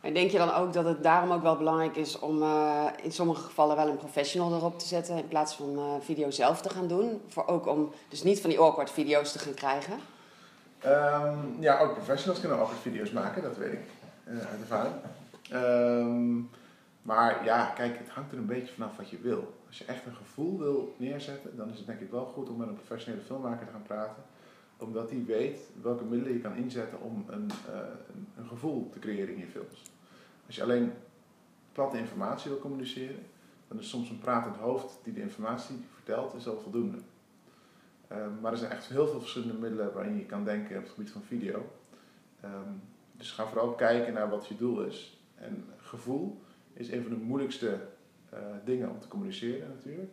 En 0.00 0.14
denk 0.14 0.30
je 0.30 0.38
dan 0.38 0.54
ook 0.54 0.72
dat 0.72 0.84
het 0.84 1.02
daarom 1.02 1.32
ook 1.32 1.42
wel 1.42 1.56
belangrijk 1.56 1.96
is 1.96 2.18
om 2.18 2.42
uh, 2.42 2.86
in 3.02 3.12
sommige 3.12 3.42
gevallen 3.42 3.76
wel 3.76 3.88
een 3.88 3.96
professional 3.96 4.54
erop 4.54 4.78
te 4.78 4.86
zetten 4.86 5.16
in 5.16 5.28
plaats 5.28 5.54
van 5.54 5.78
uh, 5.78 5.84
video 6.00 6.30
zelf 6.30 6.60
te 6.60 6.70
gaan 6.70 6.88
doen? 6.88 7.20
Voor 7.28 7.46
ook 7.46 7.66
om 7.66 7.92
dus 8.08 8.22
niet 8.22 8.40
van 8.40 8.50
die 8.50 8.58
awkward 8.58 8.90
video's 8.90 9.32
te 9.32 9.38
gaan 9.38 9.54
krijgen? 9.54 9.98
Um, 10.86 11.56
ja, 11.60 11.78
ook 11.78 11.94
professionals 11.94 12.40
kunnen 12.40 12.58
awkward 12.58 12.80
video's 12.80 13.10
maken, 13.10 13.42
dat 13.42 13.56
weet 13.56 13.72
ik 13.72 13.80
uh, 14.24 14.38
uit 14.38 14.60
ervaring. 14.60 14.94
Um, 15.52 16.50
maar 17.08 17.44
ja, 17.44 17.66
kijk, 17.66 17.98
het 17.98 18.08
hangt 18.08 18.32
er 18.32 18.38
een 18.38 18.46
beetje 18.46 18.74
vanaf 18.74 18.96
wat 18.96 19.10
je 19.10 19.18
wil. 19.18 19.54
Als 19.66 19.78
je 19.78 19.84
echt 19.84 20.06
een 20.06 20.14
gevoel 20.14 20.58
wil 20.58 20.94
neerzetten, 20.96 21.56
dan 21.56 21.70
is 21.70 21.76
het 21.76 21.86
denk 21.86 22.00
ik 22.00 22.10
wel 22.10 22.24
goed 22.24 22.48
om 22.48 22.56
met 22.56 22.68
een 22.68 22.74
professionele 22.74 23.22
filmmaker 23.22 23.66
te 23.66 23.72
gaan 23.72 23.82
praten 23.82 24.22
omdat 24.78 25.10
hij 25.10 25.24
weet 25.24 25.58
welke 25.82 26.04
middelen 26.04 26.32
je 26.32 26.40
kan 26.40 26.56
inzetten 26.56 27.00
om 27.00 27.24
een, 27.26 27.50
een, 27.72 28.26
een, 28.36 28.46
gevoel 28.46 28.90
te 28.90 28.98
creëren 28.98 29.34
in 29.34 29.40
je 29.40 29.46
films. 29.46 29.82
Als 30.46 30.56
je 30.56 30.62
alleen 30.62 30.92
platte 31.72 31.98
informatie 31.98 32.50
wil 32.50 32.60
communiceren, 32.60 33.26
dan 33.68 33.78
is 33.78 33.88
soms 33.88 34.10
een 34.10 34.18
pratend 34.18 34.56
hoofd 34.56 34.98
die 35.02 35.12
de 35.12 35.20
informatie 35.20 35.76
vertelt, 35.94 36.34
is 36.34 36.48
al 36.48 36.60
voldoende. 36.60 36.98
Um, 38.12 38.40
maar 38.40 38.52
er 38.52 38.58
zijn 38.58 38.70
echt 38.70 38.86
heel 38.86 39.06
veel 39.06 39.20
verschillende 39.20 39.58
middelen 39.58 39.92
waarin 39.92 40.16
je 40.16 40.24
kan 40.24 40.44
denken 40.44 40.76
op 40.76 40.82
het 40.82 40.92
gebied 40.92 41.10
van 41.10 41.22
video. 41.22 41.70
Um, 42.44 42.82
dus 43.12 43.30
ga 43.30 43.46
vooral 43.46 43.72
kijken 43.72 44.12
naar 44.12 44.30
wat 44.30 44.46
je 44.46 44.56
doel 44.56 44.82
is. 44.82 45.18
En 45.34 45.64
gevoel 45.76 46.40
is 46.78 46.90
een 46.90 47.02
van 47.02 47.10
de 47.10 47.16
moeilijkste 47.16 47.78
uh, 48.34 48.38
dingen 48.64 48.90
om 48.90 49.00
te 49.00 49.08
communiceren 49.08 49.68
natuurlijk. 49.68 50.10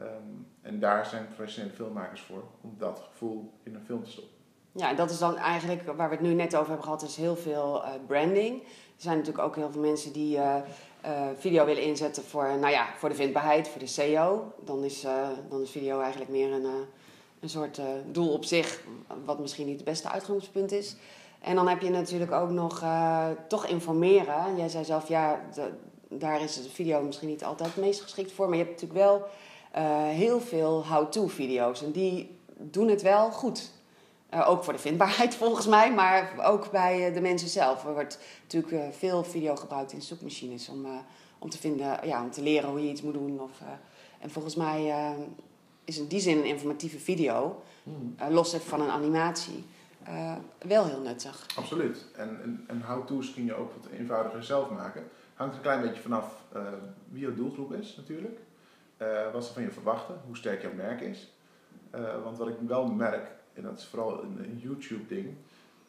Um, 0.00 0.46
en 0.62 0.80
daar 0.80 1.06
zijn 1.06 1.26
professionele 1.26 1.74
filmmakers 1.74 2.20
voor, 2.20 2.44
om 2.60 2.74
dat 2.78 3.02
gevoel 3.10 3.52
in 3.62 3.74
een 3.74 3.84
film 3.84 4.04
te 4.04 4.10
stoppen. 4.10 4.34
Ja, 4.72 4.94
dat 4.94 5.10
is 5.10 5.18
dan 5.18 5.36
eigenlijk 5.36 5.82
waar 5.96 6.08
we 6.08 6.14
het 6.14 6.24
nu 6.24 6.34
net 6.34 6.54
over 6.56 6.66
hebben 6.66 6.84
gehad, 6.84 7.02
is 7.02 7.16
heel 7.16 7.36
veel 7.36 7.82
uh, 7.84 7.90
branding. 8.06 8.62
Er 8.62 9.02
zijn 9.02 9.16
natuurlijk 9.18 9.44
ook 9.44 9.56
heel 9.56 9.70
veel 9.70 9.80
mensen 9.80 10.12
die 10.12 10.36
uh, 10.36 10.56
video 11.36 11.64
willen 11.64 11.82
inzetten 11.82 12.22
voor, 12.22 12.58
nou 12.58 12.72
ja, 12.72 12.86
voor 12.96 13.08
de 13.08 13.14
vindbaarheid, 13.14 13.68
voor 13.68 13.80
de 13.80 13.86
SEO. 13.86 14.52
Dan 14.64 14.84
is, 14.84 15.06
dan 15.48 15.62
is 15.62 15.70
video 15.70 16.00
eigenlijk 16.00 16.30
meer 16.30 16.52
een, 16.52 16.64
een 17.40 17.48
soort 17.48 17.80
doel 18.12 18.32
op 18.32 18.44
zich, 18.44 18.84
wat 19.24 19.38
misschien 19.38 19.66
niet 19.66 19.76
het 19.76 19.84
beste 19.84 20.10
uitgangspunt 20.10 20.72
is. 20.72 20.96
En 21.46 21.54
dan 21.54 21.68
heb 21.68 21.80
je 21.80 21.90
natuurlijk 21.90 22.32
ook 22.32 22.50
nog 22.50 22.84
toch 23.48 23.66
informeren. 23.66 24.56
Jij 24.56 24.68
zei 24.68 24.84
zelf, 24.84 25.08
ja, 25.08 25.40
de, 25.54 25.72
daar 26.08 26.42
is 26.42 26.62
de 26.62 26.70
video 26.70 27.02
misschien 27.02 27.28
niet 27.28 27.44
altijd 27.44 27.74
het 27.74 27.84
meest 27.84 28.00
geschikt 28.00 28.32
voor. 28.32 28.48
Maar 28.48 28.58
je 28.58 28.64
hebt 28.64 28.80
natuurlijk 28.80 29.08
wel 29.08 29.26
heel 30.12 30.40
veel 30.40 30.86
how-to 30.86 31.26
video's. 31.26 31.82
En 31.82 31.90
die 31.90 32.38
doen 32.58 32.88
het 32.88 33.02
wel 33.02 33.30
goed. 33.30 33.74
Uh, 34.34 34.50
ook 34.50 34.64
voor 34.64 34.72
de 34.72 34.78
vindbaarheid 34.78 35.34
volgens 35.44 35.66
mij, 35.66 35.92
maar 35.92 36.32
ook 36.42 36.70
bij 36.70 37.12
de 37.12 37.20
mensen 37.20 37.48
zelf. 37.48 37.84
Er 37.84 37.92
wordt 37.92 38.18
natuurlijk 38.42 38.94
veel 38.94 39.24
video 39.24 39.56
gebruikt 39.56 39.92
in 39.92 40.02
zoekmachines 40.02 40.68
om, 40.68 40.86
om 41.38 41.50
te 41.50 41.58
vinden, 41.58 41.98
ja, 42.04 42.22
om 42.22 42.30
te 42.30 42.42
leren 42.42 42.70
hoe 42.70 42.82
je 42.82 42.90
iets 42.90 43.02
moet 43.02 43.14
doen. 43.14 43.40
Of, 43.40 43.50
en 44.20 44.30
volgens 44.30 44.54
mij 44.54 44.92
is 45.84 45.98
in 45.98 46.06
die 46.06 46.20
zin 46.20 46.38
een 46.38 46.44
informatieve 46.44 46.98
video, 46.98 47.62
mm. 47.82 48.14
los 48.28 48.52
even 48.52 48.66
van 48.66 48.80
een 48.80 48.90
animatie, 48.90 49.64
wel 50.58 50.86
heel 50.86 51.00
nuttig. 51.00 51.46
Absoluut. 51.56 52.04
En, 52.16 52.64
en, 52.66 52.82
how-to's 52.82 53.34
kun 53.34 53.44
je 53.44 53.54
ook 53.54 53.72
wat 53.72 53.90
eenvoudiger 53.92 54.44
zelf 54.44 54.70
maken. 54.70 55.04
Hangt 55.34 55.54
een 55.54 55.60
klein 55.60 55.80
beetje 55.80 56.02
vanaf 56.02 56.44
wie 57.08 57.20
jouw 57.20 57.34
doelgroep 57.34 57.72
is 57.72 57.96
natuurlijk. 57.96 58.38
wat 59.32 59.44
ze 59.44 59.52
van 59.52 59.62
je 59.62 59.70
verwachten, 59.70 60.20
hoe 60.26 60.36
sterk 60.36 60.62
jouw 60.62 60.74
merk 60.74 61.00
is. 61.00 61.32
want 62.22 62.38
wat 62.38 62.48
ik 62.48 62.56
wel 62.66 62.86
merk, 62.86 63.30
en 63.54 63.62
dat 63.62 63.78
is 63.78 63.84
vooral 63.84 64.22
een, 64.22 64.58
YouTube-ding. 64.62 65.34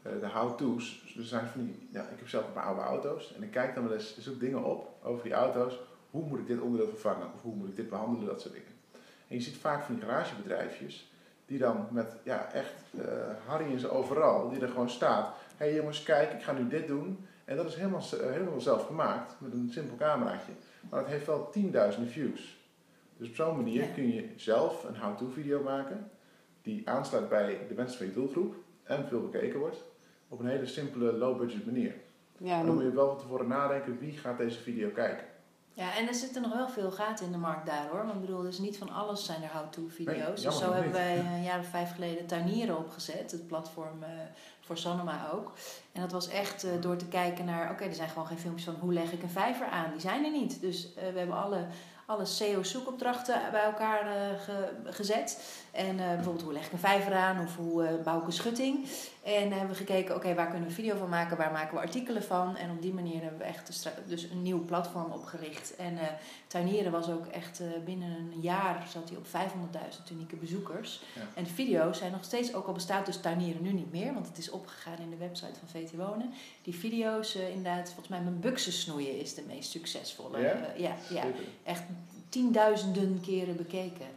De 0.01 0.27
how-to's. 0.27 1.13
Er 1.17 1.23
zijn 1.23 1.47
van 1.47 1.61
die, 1.65 1.87
ik 1.91 2.19
heb 2.19 2.29
zelf 2.29 2.45
een 2.45 2.53
paar 2.53 2.65
oude 2.65 2.81
auto's. 2.81 3.33
En 3.35 3.43
ik 3.43 3.51
kijk 3.51 3.75
dan 3.75 3.83
wel 3.83 3.93
eens, 3.93 4.17
zoek 4.17 4.39
dingen 4.39 4.63
op 4.63 4.89
over 5.03 5.23
die 5.23 5.33
auto's. 5.33 5.79
Hoe 6.11 6.25
moet 6.25 6.39
ik 6.39 6.47
dit 6.47 6.61
onderdeel 6.61 6.89
vervangen? 6.89 7.27
Of 7.33 7.41
hoe 7.41 7.55
moet 7.55 7.67
ik 7.67 7.75
dit 7.75 7.89
behandelen? 7.89 8.27
Dat 8.27 8.41
soort 8.41 8.53
dingen. 8.53 8.71
En 9.27 9.35
je 9.35 9.41
ziet 9.41 9.57
vaak 9.57 9.83
van 9.83 9.95
die 9.95 10.03
garagebedrijfjes. 10.03 11.11
Die 11.47 11.59
dan 11.59 11.87
met, 11.91 12.15
ja, 12.23 12.51
echt 12.53 12.73
uh, 12.91 13.03
Harry 13.45 13.71
en 13.71 13.79
ze 13.79 13.89
overal. 13.89 14.49
Die 14.49 14.61
er 14.61 14.69
gewoon 14.69 14.89
staat. 14.89 15.35
Hé 15.57 15.65
hey 15.65 15.75
jongens, 15.75 16.03
kijk, 16.03 16.33
ik 16.33 16.41
ga 16.41 16.51
nu 16.51 16.67
dit 16.67 16.87
doen. 16.87 17.27
En 17.45 17.55
dat 17.55 17.65
is 17.65 17.75
helemaal, 17.75 18.03
helemaal 18.11 18.61
zelf 18.61 18.85
gemaakt 18.85 19.35
met 19.37 19.53
een 19.53 19.69
simpel 19.71 19.97
cameraatje. 19.97 20.51
Maar 20.89 20.99
het 20.99 21.09
heeft 21.09 21.25
wel 21.25 21.49
tienduizenden 21.49 22.11
views. 22.11 22.57
Dus 23.17 23.27
op 23.29 23.35
zo'n 23.35 23.55
manier 23.55 23.85
kun 23.87 24.13
je 24.13 24.29
zelf 24.35 24.83
een 24.83 24.97
how-to 24.97 25.27
video 25.27 25.63
maken 25.63 26.09
die 26.61 26.89
aansluit 26.89 27.29
bij 27.29 27.59
de 27.67 27.73
wensen 27.73 27.97
van 27.97 28.07
je 28.07 28.13
doelgroep 28.13 28.55
en 28.83 29.07
veel 29.07 29.21
bekeken 29.21 29.59
wordt 29.59 29.83
op 30.27 30.39
een 30.39 30.47
hele 30.47 30.65
simpele 30.65 31.13
low-budget 31.13 31.65
manier. 31.65 31.95
Ja, 32.37 32.63
dan 32.63 32.73
moet 32.73 32.83
je 32.83 32.91
wel 32.91 33.07
van 33.07 33.17
tevoren 33.17 33.47
nadenken 33.47 33.99
wie 33.99 34.17
gaat 34.17 34.37
deze 34.37 34.59
video 34.59 34.89
kijken. 34.89 35.25
Ja, 35.77 35.95
en 35.95 36.07
er 36.07 36.13
zitten 36.13 36.41
nog 36.41 36.53
wel 36.53 36.69
veel 36.69 36.91
gaten 36.91 37.25
in 37.25 37.31
de 37.31 37.37
markt 37.37 37.65
daar 37.65 37.87
hoor. 37.91 38.05
Want 38.05 38.13
ik 38.13 38.21
bedoel, 38.21 38.41
dus 38.41 38.57
niet 38.57 38.77
van 38.77 38.89
alles 38.89 39.25
zijn 39.25 39.43
er 39.43 39.49
how-to 39.49 39.81
video's. 39.87 40.41
dus 40.41 40.57
zo 40.57 40.73
hebben 40.73 40.91
wij 40.91 41.17
een 41.19 41.43
jaar 41.43 41.59
of 41.59 41.67
vijf 41.67 41.93
geleden 41.93 42.25
Tuinieren 42.25 42.77
opgezet, 42.77 43.31
het 43.31 43.47
platform 43.47 44.03
uh, 44.03 44.07
voor 44.59 44.77
Sonoma 44.77 45.29
ook. 45.33 45.53
En 45.91 46.01
dat 46.01 46.11
was 46.11 46.27
echt 46.27 46.65
uh, 46.65 46.71
door 46.81 46.95
te 46.95 47.05
kijken 47.05 47.45
naar, 47.45 47.71
oké, 47.71 47.83
er 47.83 47.95
zijn 47.95 48.09
gewoon 48.09 48.27
geen 48.27 48.39
filmpjes 48.39 48.65
van 48.65 48.75
hoe 48.79 48.93
leg 48.93 49.11
ik 49.11 49.23
een 49.23 49.29
vijver 49.29 49.67
aan. 49.67 49.91
Die 49.91 50.01
zijn 50.01 50.25
er 50.25 50.31
niet. 50.31 50.61
Dus 50.61 50.85
uh, 50.85 50.93
we 50.95 51.17
hebben 51.17 51.43
alle 51.43 51.67
alle 52.07 52.25
SEO-zoekopdrachten 52.25 53.41
bij 53.51 53.63
elkaar 53.63 54.05
uh, 54.05 54.93
gezet. 54.93 55.43
En 55.71 55.97
uh, 55.97 56.07
bijvoorbeeld 56.07 56.43
hoe 56.43 56.53
leg 56.53 56.65
ik 56.65 56.71
een 56.71 56.79
vijver 56.79 57.13
aan 57.13 57.39
of 57.39 57.55
hoe 57.55 57.83
uh, 57.83 58.03
bouw 58.03 58.19
ik 58.19 58.25
een 58.25 58.31
schutting. 58.31 58.87
En 59.27 59.51
hebben 59.51 59.69
we 59.69 59.75
gekeken, 59.75 60.15
oké, 60.15 60.33
waar 60.33 60.49
kunnen 60.49 60.67
we 60.67 60.73
video 60.73 60.95
van 60.97 61.09
maken, 61.09 61.37
waar 61.37 61.51
maken 61.51 61.73
we 61.73 61.81
artikelen 61.81 62.23
van. 62.23 62.55
En 62.55 62.69
op 62.69 62.81
die 62.81 62.93
manier 62.93 63.21
hebben 63.21 63.39
we 63.39 63.45
echt 63.45 63.89
dus 64.05 64.23
een 64.23 64.41
nieuw 64.41 64.65
platform 64.65 65.11
opgericht. 65.11 65.75
En 65.75 65.93
uh, 65.93 66.01
Tuinieren 66.47 66.91
was 66.91 67.09
ook 67.09 67.25
echt 67.25 67.61
binnen 67.85 68.09
een 68.09 68.41
jaar 68.41 68.87
zat 68.89 69.09
hij 69.09 69.17
op 69.17 69.25
500.000 69.25 70.11
unieke 70.11 70.35
bezoekers. 70.35 71.01
En 71.33 71.43
de 71.43 71.49
video's 71.49 71.97
zijn 71.97 72.11
nog 72.11 72.23
steeds, 72.23 72.53
ook 72.53 72.67
al 72.67 72.73
bestaat 72.73 73.05
dus 73.05 73.17
Tuinieren 73.17 73.61
nu 73.61 73.71
niet 73.71 73.91
meer, 73.91 74.13
want 74.13 74.27
het 74.27 74.37
is 74.37 74.49
opgegaan 74.49 74.97
in 74.99 75.09
de 75.09 75.17
website 75.17 75.59
van 75.59 75.67
VT 75.67 75.95
Wonen. 75.95 76.33
Die 76.61 76.75
video's, 76.75 77.35
inderdaad, 77.35 77.85
volgens 77.85 78.07
mij 78.07 78.21
mijn 78.21 78.39
buksen 78.39 78.73
snoeien 78.73 79.19
is 79.19 79.33
de 79.33 79.43
meest 79.47 79.71
succesvolle. 79.71 80.39
Ja, 80.39 80.73
ja, 80.77 80.95
ja. 81.09 81.23
echt 81.63 81.83
tienduizenden 82.29 83.21
keren 83.21 83.55
bekeken. 83.55 84.07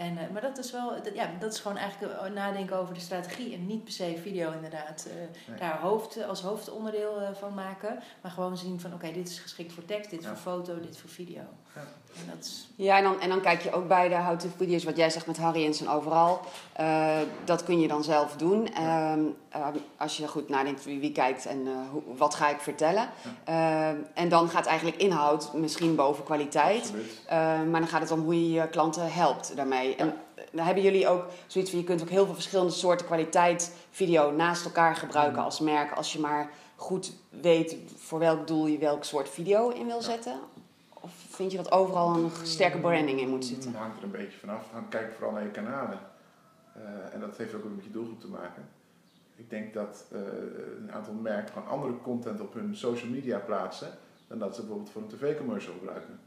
En, 0.00 0.12
uh, 0.12 0.30
maar 0.32 0.42
dat 0.42 0.58
is 0.58 0.70
wel, 0.70 1.02
dat, 1.02 1.14
ja, 1.14 1.30
dat 1.38 1.52
is 1.52 1.60
gewoon 1.60 1.76
eigenlijk 1.76 2.12
eh, 2.12 2.30
nadenken 2.30 2.76
over 2.76 2.94
de 2.94 3.00
strategie. 3.00 3.54
En 3.54 3.66
niet 3.66 3.84
per 3.84 3.92
se 3.92 4.18
video 4.22 4.52
inderdaad 4.52 5.08
uh, 5.08 5.58
daar 5.58 5.80
hoofd, 5.80 6.24
als 6.24 6.40
hoofdonderdeel 6.40 7.20
uh, 7.20 7.28
van 7.32 7.54
maken. 7.54 7.98
Maar 8.22 8.30
gewoon 8.30 8.56
zien 8.56 8.80
van 8.80 8.94
oké, 8.94 9.12
dit 9.12 9.28
is 9.28 9.38
geschikt 9.38 9.72
voor 9.72 9.84
tekst, 9.84 10.10
dit 10.10 10.22
ja. 10.22 10.28
voor 10.28 10.36
foto, 10.36 10.80
dit 10.80 10.96
voor 10.96 11.10
video. 11.10 11.42
Ja. 11.74 11.80
En, 12.16 12.26
dat 12.34 12.44
is... 12.44 12.68
ja, 12.76 12.96
en, 12.96 13.02
dan, 13.02 13.20
en 13.20 13.28
dan 13.28 13.40
kijk 13.40 13.62
je 13.62 13.72
ook 13.72 13.88
bij 13.88 14.08
de 14.08 14.16
how-to 14.16 14.48
video's, 14.56 14.84
wat 14.84 14.96
jij 14.96 15.10
zegt 15.10 15.26
met 15.26 15.38
Harry 15.38 15.66
en 15.66 15.74
zijn 15.74 15.88
overal. 15.88 16.40
dat 17.44 17.64
kun 17.64 17.80
je 17.80 17.88
dan 17.88 18.04
zelf 18.04 18.36
doen. 18.36 18.74
Ehm, 18.74 19.20
als 19.96 20.16
je 20.16 20.28
goed 20.28 20.48
nadenkt 20.48 20.84
wie, 20.84 21.00
wie 21.00 21.12
kijkt 21.12 21.46
en 21.46 21.68
hoe, 21.90 22.02
wat 22.16 22.34
ga 22.34 22.48
ik 22.48 22.60
vertellen. 22.60 23.08
Ehm, 23.44 23.96
en 24.14 24.28
dan 24.28 24.48
gaat 24.48 24.66
eigenlijk 24.66 24.96
inhoud 24.96 25.54
misschien 25.54 25.94
boven 25.94 26.24
kwaliteit. 26.24 26.92
Ehm, 27.26 27.70
maar 27.70 27.80
dan 27.80 27.88
gaat 27.88 28.02
het 28.02 28.10
om 28.10 28.20
hoe 28.20 28.34
je 28.34 28.60
je 28.60 28.68
klanten 28.68 29.12
helpt 29.12 29.56
daarmee. 29.56 29.96
En 29.96 30.14
dan 30.52 30.64
hebben 30.64 30.84
jullie 30.84 31.08
ook 31.08 31.24
zoiets 31.46 31.70
van: 31.70 31.80
je 31.80 31.86
kunt 31.86 32.02
ook 32.02 32.08
heel 32.08 32.24
veel 32.24 32.34
verschillende 32.34 32.72
soorten 32.72 33.06
kwaliteit 33.06 33.72
video 33.90 34.30
naast 34.30 34.64
elkaar 34.64 34.96
gebruiken 34.96 35.38
mm. 35.38 35.44
als 35.44 35.60
merk. 35.60 35.92
Als 35.92 36.12
je 36.12 36.18
maar 36.18 36.50
goed 36.76 37.12
weet 37.28 37.76
voor 37.96 38.18
welk 38.18 38.46
doel 38.46 38.66
je 38.66 38.78
welk 38.78 39.04
soort 39.04 39.28
video 39.28 39.68
in 39.68 39.86
wil 39.86 40.02
zetten. 40.02 40.40
Vind 41.40 41.52
je 41.52 41.58
dat 41.58 41.72
overal 41.72 42.14
een 42.14 42.30
sterke 42.42 42.78
branding 42.78 43.20
in 43.20 43.28
moet 43.28 43.44
zitten? 43.44 43.70
Het 43.70 43.80
hangt 43.80 43.98
er 43.98 44.04
een 44.04 44.10
beetje 44.10 44.38
vanaf. 44.38 44.70
Kijk 44.88 45.12
vooral 45.12 45.32
naar 45.32 45.42
je 45.42 45.50
kanalen. 45.50 45.98
Uh, 46.76 47.14
en 47.14 47.20
dat 47.20 47.36
heeft 47.36 47.54
ook 47.54 47.64
met 47.74 47.84
je 47.84 47.90
doelgroep 47.90 48.20
te 48.20 48.28
maken. 48.28 48.68
Ik 49.36 49.50
denk 49.50 49.74
dat 49.74 50.06
uh, 50.12 50.18
een 50.80 50.92
aantal 50.92 51.14
merken 51.14 51.52
gewoon 51.52 51.68
andere 51.68 52.00
content 52.02 52.40
op 52.40 52.54
hun 52.54 52.76
social 52.76 53.10
media 53.10 53.38
plaatsen 53.38 53.88
dan 54.26 54.38
dat 54.38 54.54
ze 54.54 54.60
bijvoorbeeld 54.60 54.90
voor 54.90 55.02
een 55.02 55.08
tv-commercial 55.08 55.74
gebruiken. 55.78 56.20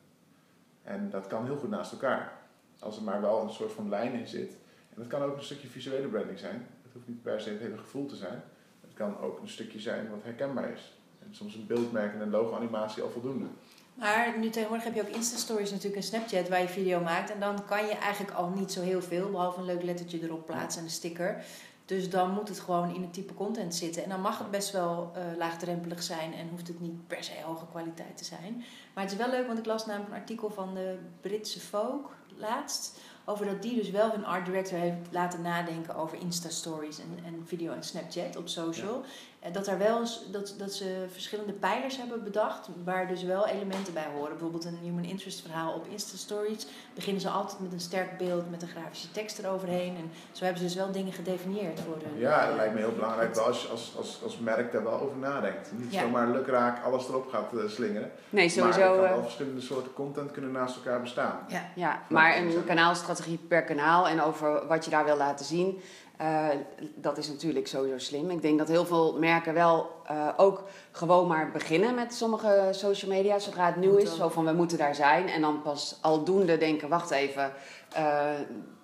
En 0.84 1.10
dat 1.10 1.27
kan 1.27 1.46
heel 1.46 1.58
goed 1.58 1.70
naast 1.70 1.91
elkaar. 1.91 2.34
Als 2.79 2.98
er 2.98 3.03
maar 3.03 3.22
wel 3.22 3.41
een 3.41 3.53
soort 3.53 3.72
van 3.72 3.89
lijn 3.89 4.13
in 4.13 4.27
zit. 4.27 4.51
En 4.89 4.96
dat 4.96 5.08
kan 5.08 5.22
ook 5.22 5.36
een 5.36 5.43
stukje 5.43 5.67
visuele 5.67 6.08
branding 6.08 6.39
zijn. 6.39 6.67
Het 6.84 6.93
hoeft 6.93 7.08
niet 7.08 7.22
per 7.22 7.41
se 7.41 7.50
het 7.50 7.60
hele 7.60 7.77
gevoel 7.77 8.05
te 8.05 8.15
zijn. 8.15 8.43
Het 8.82 8.93
kan 8.93 9.20
ook 9.20 9.39
een 9.39 9.50
stukje 9.50 9.79
zijn 9.79 10.10
wat 10.10 10.24
herkenbaar 10.24 10.72
is. 10.72 10.98
En 11.20 11.36
soms 11.36 11.55
een 11.55 11.67
beeldmerk 11.67 12.13
en 12.13 12.22
een 12.22 12.29
logo-animatie 12.29 13.03
al 13.03 13.10
voldoende. 13.10 13.46
Maar 13.93 14.39
nu 14.39 14.50
tegenwoordig 14.50 14.85
heb 14.85 14.95
je 14.95 15.01
ook 15.01 15.15
Insta-stories 15.15 15.71
natuurlijk 15.71 15.95
een 15.95 16.03
Snapchat 16.03 16.50
waar 16.50 16.62
je 16.62 16.67
video 16.67 17.00
maakt. 17.00 17.31
En 17.31 17.39
dan 17.39 17.65
kan 17.65 17.85
je 17.85 17.93
eigenlijk 17.93 18.33
al 18.38 18.50
niet 18.50 18.71
zo 18.71 18.81
heel 18.81 19.01
veel, 19.01 19.29
behalve 19.29 19.59
een 19.59 19.65
leuk 19.65 19.83
lettertje 19.83 20.23
erop 20.23 20.45
plaatsen 20.45 20.81
en 20.81 20.88
een 20.88 20.93
sticker. 20.93 21.43
Dus 21.85 22.09
dan 22.09 22.31
moet 22.31 22.50
het 22.50 22.59
gewoon 22.59 22.95
in 22.95 23.01
het 23.01 23.13
type 23.13 23.33
content 23.33 23.75
zitten. 23.75 24.03
En 24.03 24.09
dan 24.09 24.21
mag 24.21 24.38
het 24.38 24.51
best 24.51 24.71
wel 24.71 25.12
uh, 25.17 25.38
laagdrempelig 25.38 26.03
zijn 26.03 26.33
en 26.33 26.50
hoeft 26.50 26.67
het 26.67 26.79
niet 26.79 27.07
per 27.07 27.23
se 27.23 27.31
hoge 27.43 27.65
kwaliteit 27.67 28.17
te 28.17 28.23
zijn. 28.23 28.63
Maar 28.93 29.03
het 29.03 29.12
is 29.12 29.17
wel 29.17 29.29
leuk, 29.29 29.47
want 29.47 29.59
ik 29.59 29.65
las 29.65 29.85
namelijk 29.85 30.12
een 30.12 30.19
artikel 30.19 30.50
van 30.50 30.73
de 30.73 30.97
Britse 31.21 31.59
Folk 31.59 32.15
laatst. 32.38 33.00
Over 33.25 33.45
dat 33.45 33.62
die 33.62 33.75
dus 33.75 33.89
wel 33.89 34.12
hun 34.12 34.25
art 34.25 34.45
director 34.45 34.77
heeft 34.77 34.97
laten 35.09 35.41
nadenken 35.41 35.95
over 35.95 36.17
Insta-stories 36.17 37.00
en, 37.00 37.19
en 37.25 37.41
video 37.45 37.73
en 37.73 37.83
Snapchat 37.83 38.35
op 38.35 38.47
social. 38.47 39.01
Eh, 39.01 39.07
dat, 39.51 39.67
er 39.67 39.77
wel 39.77 40.00
eens, 40.00 40.21
dat, 40.31 40.55
dat 40.57 40.73
ze 40.73 41.05
verschillende 41.12 41.53
pijlers 41.53 41.97
hebben 41.97 42.23
bedacht, 42.23 42.67
waar 42.83 43.07
dus 43.07 43.23
wel 43.23 43.47
elementen 43.47 43.93
bij 43.93 44.07
horen. 44.15 44.29
Bijvoorbeeld 44.29 44.65
een 44.65 44.77
human 44.81 45.03
interest 45.03 45.41
verhaal 45.41 45.73
op 45.73 45.88
Insta-stories. 45.88 46.67
Beginnen 46.93 47.21
ze 47.21 47.29
altijd 47.29 47.59
met 47.59 47.73
een 47.73 47.79
sterk 47.79 48.17
beeld, 48.17 48.50
met 48.51 48.62
een 48.62 48.67
grafische 48.67 49.12
tekst 49.12 49.39
eroverheen. 49.39 49.95
En 49.95 50.12
zo 50.31 50.43
hebben 50.43 50.62
ze 50.62 50.67
dus 50.67 50.75
wel 50.75 50.91
dingen 50.91 51.13
gedefinieerd 51.13 51.79
voor 51.79 52.00
de. 52.00 52.19
Ja, 52.19 52.47
dat 52.47 52.55
lijkt 52.55 52.73
me 52.73 52.79
heel 52.79 52.93
belangrijk 52.93 53.38
als 53.38 53.62
je 53.62 53.67
als, 53.67 53.93
als, 53.97 54.19
als 54.23 54.38
merk 54.38 54.71
daar 54.71 54.83
wel 54.83 55.00
over 55.00 55.17
nadenkt. 55.17 55.71
Niet 55.71 55.93
zomaar 55.93 56.27
lukraak 56.27 56.83
alles 56.83 57.07
erop 57.07 57.29
gaat 57.29 57.53
uh, 57.53 57.67
slingeren. 57.67 58.12
Nee, 58.29 58.50
sowieso. 58.50 58.79
Maar 58.79 58.89
er 58.89 58.95
kan 58.95 59.09
wel 59.09 59.17
uh, 59.17 59.23
verschillende 59.23 59.62
soorten 59.62 59.93
content 59.93 60.31
kunnen 60.31 60.51
naast 60.51 60.75
elkaar 60.75 61.01
bestaan. 61.01 61.39
Ja, 61.47 61.69
ja 61.75 62.01
maar 62.09 62.38
een 62.38 62.65
kanaalstrategie 62.65 63.38
per 63.47 63.63
kanaal 63.63 64.07
en 64.07 64.21
over 64.21 64.67
wat 64.67 64.85
je 64.85 64.91
daar 64.91 65.05
wil 65.05 65.17
laten 65.17 65.45
zien. 65.45 65.81
Uh, 66.22 66.48
dat 66.96 67.17
is 67.17 67.27
natuurlijk 67.27 67.67
sowieso 67.67 67.98
slim. 67.98 68.29
Ik 68.29 68.41
denk 68.41 68.58
dat 68.58 68.67
heel 68.67 68.86
veel 68.86 69.17
merken 69.20 69.53
wel 69.53 69.91
uh, 70.12 70.27
ook 70.38 70.63
gewoon 70.91 71.27
maar 71.27 71.51
beginnen 71.51 71.96
met 71.96 72.13
sommige 72.13 72.67
social 72.72 73.12
media 73.12 73.39
zodra 73.39 73.65
het 73.65 73.75
nieuw 73.75 73.96
is. 73.96 74.15
Zo 74.15 74.29
van 74.29 74.46
we 74.46 74.51
moeten 74.51 74.77
daar 74.77 74.96
zijn. 74.96 75.29
En 75.29 75.41
dan 75.41 75.62
pas 75.62 75.98
aldoende 76.01 76.58
denken, 76.58 76.89
wacht 76.89 77.12
even, 77.12 77.51
uh, 77.98 78.32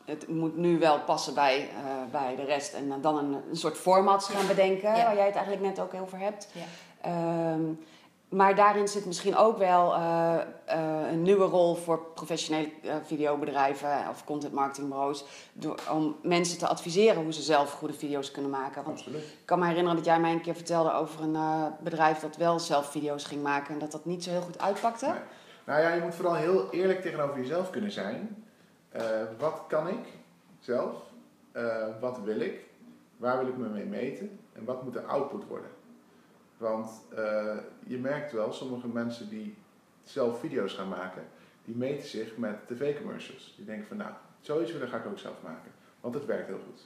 het 0.05 0.27
moet 0.27 0.57
nu 0.57 0.79
wel 0.79 1.00
passen 1.00 1.33
bij, 1.33 1.69
bij 2.12 2.36
de 2.36 2.43
rest. 2.43 2.74
En 2.74 3.01
dan 3.01 3.17
een, 3.17 3.33
een 3.50 3.57
soort 3.57 3.77
formats 3.77 4.27
gaan 4.29 4.48
bedenken, 4.48 4.95
ja. 4.95 5.03
waar 5.03 5.15
jij 5.15 5.25
het 5.25 5.36
eigenlijk 5.36 5.65
net 5.65 5.79
ook 5.79 6.01
over 6.01 6.19
hebt. 6.19 6.48
Ja. 6.51 6.63
Ehm, 7.01 7.62
maar 8.29 8.55
daarin 8.55 8.88
zit 8.88 9.05
misschien 9.05 9.36
ook 9.36 9.57
wel 9.57 9.93
uh, 9.95 10.36
uh, 10.67 11.12
een 11.12 11.21
nieuwe 11.21 11.45
rol 11.45 11.75
voor 11.75 12.00
professionele 12.13 12.69
uh, 12.83 12.93
videobedrijven 13.05 14.09
of 14.09 14.24
content 14.24 14.53
marketingbureaus. 14.53 15.25
Door, 15.53 15.79
om 15.91 16.15
mensen 16.24 16.57
te 16.57 16.67
adviseren 16.67 17.24
hoe 17.24 17.33
ze 17.33 17.41
zelf 17.41 17.71
goede 17.71 17.93
video's 17.93 18.31
kunnen 18.31 18.51
maken. 18.51 18.83
Want 18.83 18.98
Absoluut. 18.98 19.21
ik 19.21 19.45
kan 19.45 19.59
me 19.59 19.65
herinneren 19.65 19.98
dat 19.98 20.05
jij 20.05 20.19
mij 20.19 20.31
een 20.31 20.41
keer 20.41 20.55
vertelde 20.55 20.93
over 20.93 21.24
een 21.24 21.38
bedrijf 21.83 22.19
dat 22.19 22.38
wel 22.38 22.59
zelf 22.59 22.91
video's 22.91 23.24
ging 23.24 23.43
maken 23.43 23.74
en 23.74 23.79
dat 23.79 23.91
dat 23.91 24.05
niet 24.05 24.24
zo 24.24 24.29
heel 24.29 24.41
goed 24.41 24.59
uitpakte. 24.59 25.05
Nee. 25.05 25.15
Nou 25.65 25.81
ja, 25.81 25.93
je 25.93 26.01
moet 26.01 26.15
vooral 26.15 26.36
heel 26.36 26.69
eerlijk 26.71 27.01
tegenover 27.01 27.39
jezelf 27.39 27.69
kunnen 27.69 27.91
zijn. 27.91 28.45
wat 29.38 29.63
kan 29.67 29.88
ik 29.88 30.07
zelf? 30.59 30.95
wat 32.00 32.19
wil 32.24 32.39
ik? 32.39 32.59
Waar 33.17 33.38
wil 33.38 33.48
ik 33.48 33.57
me 33.57 33.67
mee 33.67 33.86
meten? 33.86 34.39
En 34.53 34.65
wat 34.65 34.83
moet 34.83 34.93
de 34.93 35.03
output 35.03 35.48
worden? 35.48 35.69
Want 36.59 37.01
uh, 37.13 37.57
je 37.85 37.97
merkt 37.97 38.31
wel, 38.31 38.53
sommige 38.53 38.87
mensen 38.87 39.29
die 39.29 39.57
zelf 40.03 40.39
video's 40.39 40.73
gaan 40.73 40.87
maken, 40.87 41.23
die 41.65 41.75
meten 41.75 42.07
zich 42.07 42.37
met 42.37 42.67
tv-commercials. 42.67 43.53
Die 43.55 43.65
denken 43.65 43.87
van 43.87 43.97
nou, 43.97 44.11
zoiets 44.41 44.71
willen 44.71 44.87
ga 44.87 44.97
ik 44.97 45.05
ook 45.05 45.17
zelf 45.17 45.41
maken. 45.43 45.71
Want 46.01 46.13
het 46.13 46.25
werkt 46.25 46.47
heel 46.47 46.61
goed. 46.65 46.81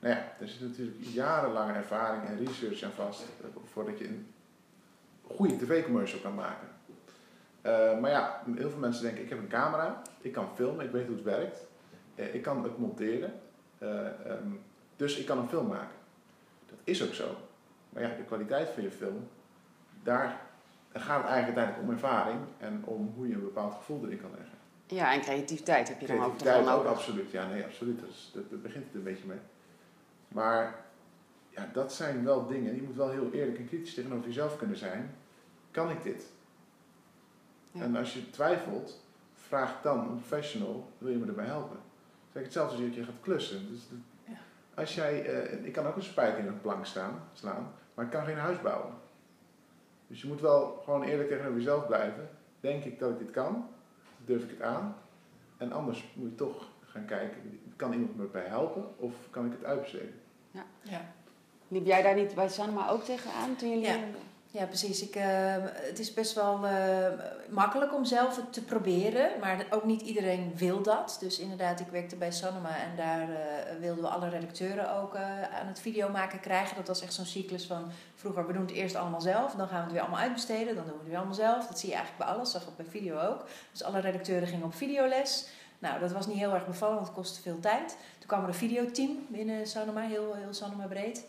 Nou 0.00 0.14
ja, 0.14 0.32
er 0.40 0.48
zit 0.48 0.60
natuurlijk 0.60 0.98
jarenlange 1.00 1.72
ervaring 1.72 2.24
en 2.24 2.44
research 2.44 2.82
aan 2.82 2.90
vast 2.90 3.22
uh, 3.40 3.46
voordat 3.64 3.98
je 3.98 4.08
een 4.08 4.32
goede 5.22 5.56
tv-commercial 5.56 6.20
kan 6.20 6.34
maken. 6.34 6.68
Uh, 7.62 8.00
maar 8.00 8.10
ja, 8.10 8.42
heel 8.54 8.70
veel 8.70 8.78
mensen 8.78 9.02
denken, 9.02 9.22
ik 9.22 9.28
heb 9.28 9.38
een 9.38 9.48
camera, 9.48 10.02
ik 10.20 10.32
kan 10.32 10.48
filmen, 10.54 10.84
ik 10.84 10.90
weet 10.90 11.06
hoe 11.06 11.14
het 11.16 11.24
werkt. 11.24 11.66
ik 12.14 12.42
kan 12.42 12.62
het 12.62 12.78
monteren, 12.78 13.40
um, 13.80 14.60
dus 14.96 15.18
ik 15.18 15.26
kan 15.26 15.38
een 15.38 15.48
film 15.48 15.66
maken. 15.66 15.96
Dat 16.66 16.78
is 16.84 17.02
ook 17.02 17.14
zo. 17.14 17.36
Maar 17.92 18.02
ja, 18.02 18.08
de 18.16 18.24
kwaliteit 18.24 18.68
van 18.68 18.82
je 18.82 18.90
film, 18.90 19.28
daar 20.02 20.40
gaat 20.92 21.22
het 21.22 21.30
eigenlijk 21.30 21.58
uiteindelijk 21.58 21.88
om 21.88 21.90
ervaring 21.90 22.40
en 22.58 22.82
om 22.84 23.12
hoe 23.16 23.28
je 23.28 23.34
een 23.34 23.40
bepaald 23.40 23.74
gevoel 23.74 24.04
erin 24.04 24.20
kan 24.20 24.30
leggen. 24.30 24.58
Ja, 24.86 25.12
en 25.12 25.20
creativiteit 25.20 25.88
heb 25.88 26.00
je 26.00 26.06
dan 26.06 26.16
ook 26.16 26.36
Creativiteit 26.36 26.68
ook, 26.68 26.84
absoluut. 26.84 27.30
Ja, 27.30 27.46
nee, 27.46 27.64
absoluut. 27.64 28.00
Dat, 28.00 28.08
is, 28.08 28.30
dat, 28.34 28.62
begint 28.62 28.84
het 28.84 28.94
een 28.94 29.02
beetje 29.02 29.26
mee. 29.26 29.38
Maar 30.28 30.84
ja, 31.48 31.68
dat 31.72 31.92
zijn 31.92 32.24
wel 32.24 32.46
dingen, 32.46 32.74
je 32.74 32.82
moet 32.82 32.96
wel 32.96 33.10
heel 33.10 33.30
eerlijk 33.30 33.58
en 33.58 33.66
kritisch 33.66 33.94
tegenover 33.94 34.26
jezelf 34.26 34.56
kunnen 34.56 34.76
zijn. 34.76 35.14
Kan 35.70 35.90
ik 35.90 36.02
dit? 36.02 36.24
Ja. 37.70 37.82
En 37.82 37.96
als 37.96 38.14
je 38.14 38.30
twijfelt, 38.30 39.04
vraag 39.34 39.82
dan 39.82 39.98
een 39.98 40.16
professional, 40.16 40.88
wil 40.98 41.10
je 41.10 41.16
me 41.16 41.26
erbij 41.26 41.44
helpen? 41.44 41.76
Zeg 42.32 42.42
hetzelfde 42.42 42.84
als 42.84 42.94
je 42.94 43.04
gaat 43.04 43.14
klussen. 43.20 43.70
Dus 43.70 43.80
ja. 44.24 44.38
als 44.74 44.94
jij, 44.94 45.44
uh, 45.52 45.64
ik 45.64 45.72
kan 45.72 45.86
ook 45.86 45.96
een 45.96 46.02
spijker 46.02 46.38
in 46.38 46.46
een 46.46 46.60
plank 46.60 46.86
staan, 46.86 47.28
slaan, 47.32 47.72
maar 47.94 48.04
ik 48.04 48.10
kan 48.10 48.24
geen 48.24 48.38
huis 48.38 48.60
bouwen. 48.60 48.94
Dus 50.06 50.22
je 50.22 50.28
moet 50.28 50.40
wel 50.40 50.80
gewoon 50.84 51.02
eerlijk 51.02 51.28
tegenover 51.28 51.56
jezelf 51.56 51.86
blijven. 51.86 52.28
Denk 52.60 52.84
ik 52.84 52.98
dat 52.98 53.10
ik 53.10 53.18
dit 53.18 53.30
kan? 53.30 53.68
Durf 54.24 54.42
ik 54.42 54.50
het 54.50 54.62
aan? 54.62 54.96
En 55.56 55.72
anders 55.72 56.12
moet 56.14 56.30
je 56.30 56.34
toch 56.34 56.68
gaan 56.80 57.04
kijken, 57.04 57.60
kan 57.76 57.92
iemand 57.92 58.16
me 58.16 58.24
bij 58.24 58.46
helpen 58.46 58.84
of 58.96 59.14
kan 59.30 59.46
ik 59.46 59.52
het 59.52 59.64
uitbesteden? 59.64 60.20
Ja. 60.50 60.64
ja. 60.82 61.00
Liep 61.68 61.86
jij 61.86 62.02
daar 62.02 62.14
niet 62.14 62.34
bij 62.34 62.48
Sanoma 62.48 62.88
ook 62.88 63.02
tegenaan 63.02 63.56
toen 63.56 63.68
jullie... 63.68 63.84
Ja. 63.84 63.98
Ja, 64.54 64.66
precies. 64.66 65.02
Ik, 65.02 65.16
uh, 65.16 65.24
het 65.64 65.98
is 65.98 66.14
best 66.14 66.34
wel 66.34 66.64
uh, 66.64 67.06
makkelijk 67.48 67.94
om 67.94 68.04
zelf 68.04 68.36
het 68.36 68.52
te 68.52 68.64
proberen, 68.64 69.30
maar 69.40 69.66
ook 69.70 69.84
niet 69.84 70.00
iedereen 70.00 70.52
wil 70.56 70.82
dat. 70.82 71.16
Dus 71.20 71.38
inderdaad, 71.38 71.80
ik 71.80 71.86
werkte 71.86 72.16
bij 72.16 72.32
Sanoma 72.32 72.76
en 72.76 72.96
daar 72.96 73.28
uh, 73.30 73.36
wilden 73.80 74.04
we 74.04 74.10
alle 74.10 74.28
redacteuren 74.28 74.94
ook 74.96 75.16
aan 75.60 75.66
het 75.66 75.80
video 75.80 76.08
maken 76.08 76.40
krijgen. 76.40 76.76
Dat 76.76 76.86
was 76.88 77.02
echt 77.02 77.12
zo'n 77.12 77.24
cyclus 77.24 77.66
van 77.66 77.90
vroeger, 78.14 78.46
we 78.46 78.52
doen 78.52 78.62
het 78.62 78.70
eerst 78.70 78.94
allemaal 78.94 79.20
zelf, 79.20 79.52
dan 79.54 79.68
gaan 79.68 79.78
we 79.78 79.84
het 79.84 79.92
weer 79.92 80.00
allemaal 80.00 80.20
uitbesteden, 80.20 80.74
dan 80.74 80.84
doen 80.84 80.92
we 80.92 80.98
het 80.98 81.08
weer 81.08 81.16
allemaal 81.16 81.34
zelf. 81.34 81.66
Dat 81.66 81.78
zie 81.78 81.88
je 81.88 81.94
eigenlijk 81.94 82.24
bij 82.24 82.34
alles, 82.34 82.50
zag 82.50 82.62
ik 82.62 82.76
bij 82.76 82.86
video 82.86 83.18
ook. 83.18 83.44
Dus 83.70 83.82
alle 83.82 84.00
redacteuren 84.00 84.48
gingen 84.48 84.66
op 84.66 84.74
videoles. 84.74 85.46
Nou, 85.78 86.00
dat 86.00 86.12
was 86.12 86.26
niet 86.26 86.38
heel 86.38 86.54
erg 86.54 86.66
bevallen, 86.66 86.94
want 86.94 87.06
het 87.06 87.16
kostte 87.16 87.40
veel 87.40 87.60
tijd. 87.60 87.96
Toen 88.18 88.28
kwam 88.28 88.42
er 88.42 88.48
een 88.48 88.54
videoteam 88.54 89.26
binnen 89.28 89.66
Sanoma, 89.66 90.00
heel, 90.00 90.34
heel 90.34 90.54
Sanoma 90.54 90.86
breed. 90.86 91.24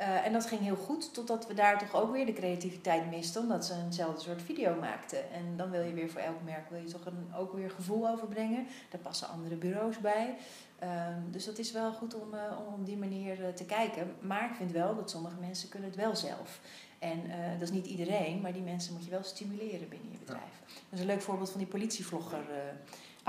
Uh, 0.00 0.26
en 0.26 0.32
dat 0.32 0.46
ging 0.46 0.60
heel 0.60 0.76
goed, 0.76 1.14
totdat 1.14 1.46
we 1.46 1.54
daar 1.54 1.78
toch 1.78 1.94
ook 1.94 2.12
weer 2.12 2.26
de 2.26 2.32
creativiteit 2.32 3.10
misten, 3.10 3.42
omdat 3.42 3.64
ze 3.64 3.74
eenzelfde 3.84 4.20
soort 4.20 4.42
video 4.42 4.74
maakten. 4.80 5.32
En 5.32 5.56
dan 5.56 5.70
wil 5.70 5.82
je 5.82 5.92
weer 5.92 6.10
voor 6.10 6.20
elk 6.20 6.42
merk 6.44 6.70
wil 6.70 6.80
je 6.80 6.88
toch 6.88 7.06
een, 7.06 7.34
ook 7.36 7.52
weer 7.52 7.70
gevoel 7.70 8.08
overbrengen. 8.08 8.66
Daar 8.90 9.00
passen 9.00 9.28
andere 9.28 9.56
bureaus 9.56 9.98
bij. 9.98 10.36
Uh, 10.82 11.06
dus 11.30 11.44
dat 11.44 11.58
is 11.58 11.72
wel 11.72 11.92
goed 11.92 12.14
om, 12.14 12.34
uh, 12.34 12.40
om 12.66 12.74
op 12.74 12.86
die 12.86 12.96
manier 12.96 13.40
uh, 13.40 13.48
te 13.48 13.64
kijken. 13.64 14.14
Maar 14.20 14.50
ik 14.50 14.56
vind 14.56 14.72
wel 14.72 14.94
dat 14.94 15.10
sommige 15.10 15.36
mensen 15.40 15.68
kunnen 15.68 15.88
het 15.88 15.98
wel 15.98 16.16
zelf. 16.16 16.60
En 16.98 17.22
dat 17.52 17.68
is 17.68 17.74
niet 17.74 17.86
iedereen, 17.86 18.40
maar 18.40 18.52
die 18.52 18.62
mensen 18.62 18.92
moet 18.92 19.04
je 19.04 19.10
wel 19.10 19.22
stimuleren 19.22 19.88
binnen 19.88 20.10
je 20.12 20.18
bedrijf. 20.18 20.62
Ja. 20.66 20.74
Dat 20.74 20.92
is 20.92 21.00
een 21.00 21.06
leuk 21.06 21.22
voorbeeld 21.22 21.50
van 21.50 21.60
die 21.60 21.68
politievlogger 21.68 22.40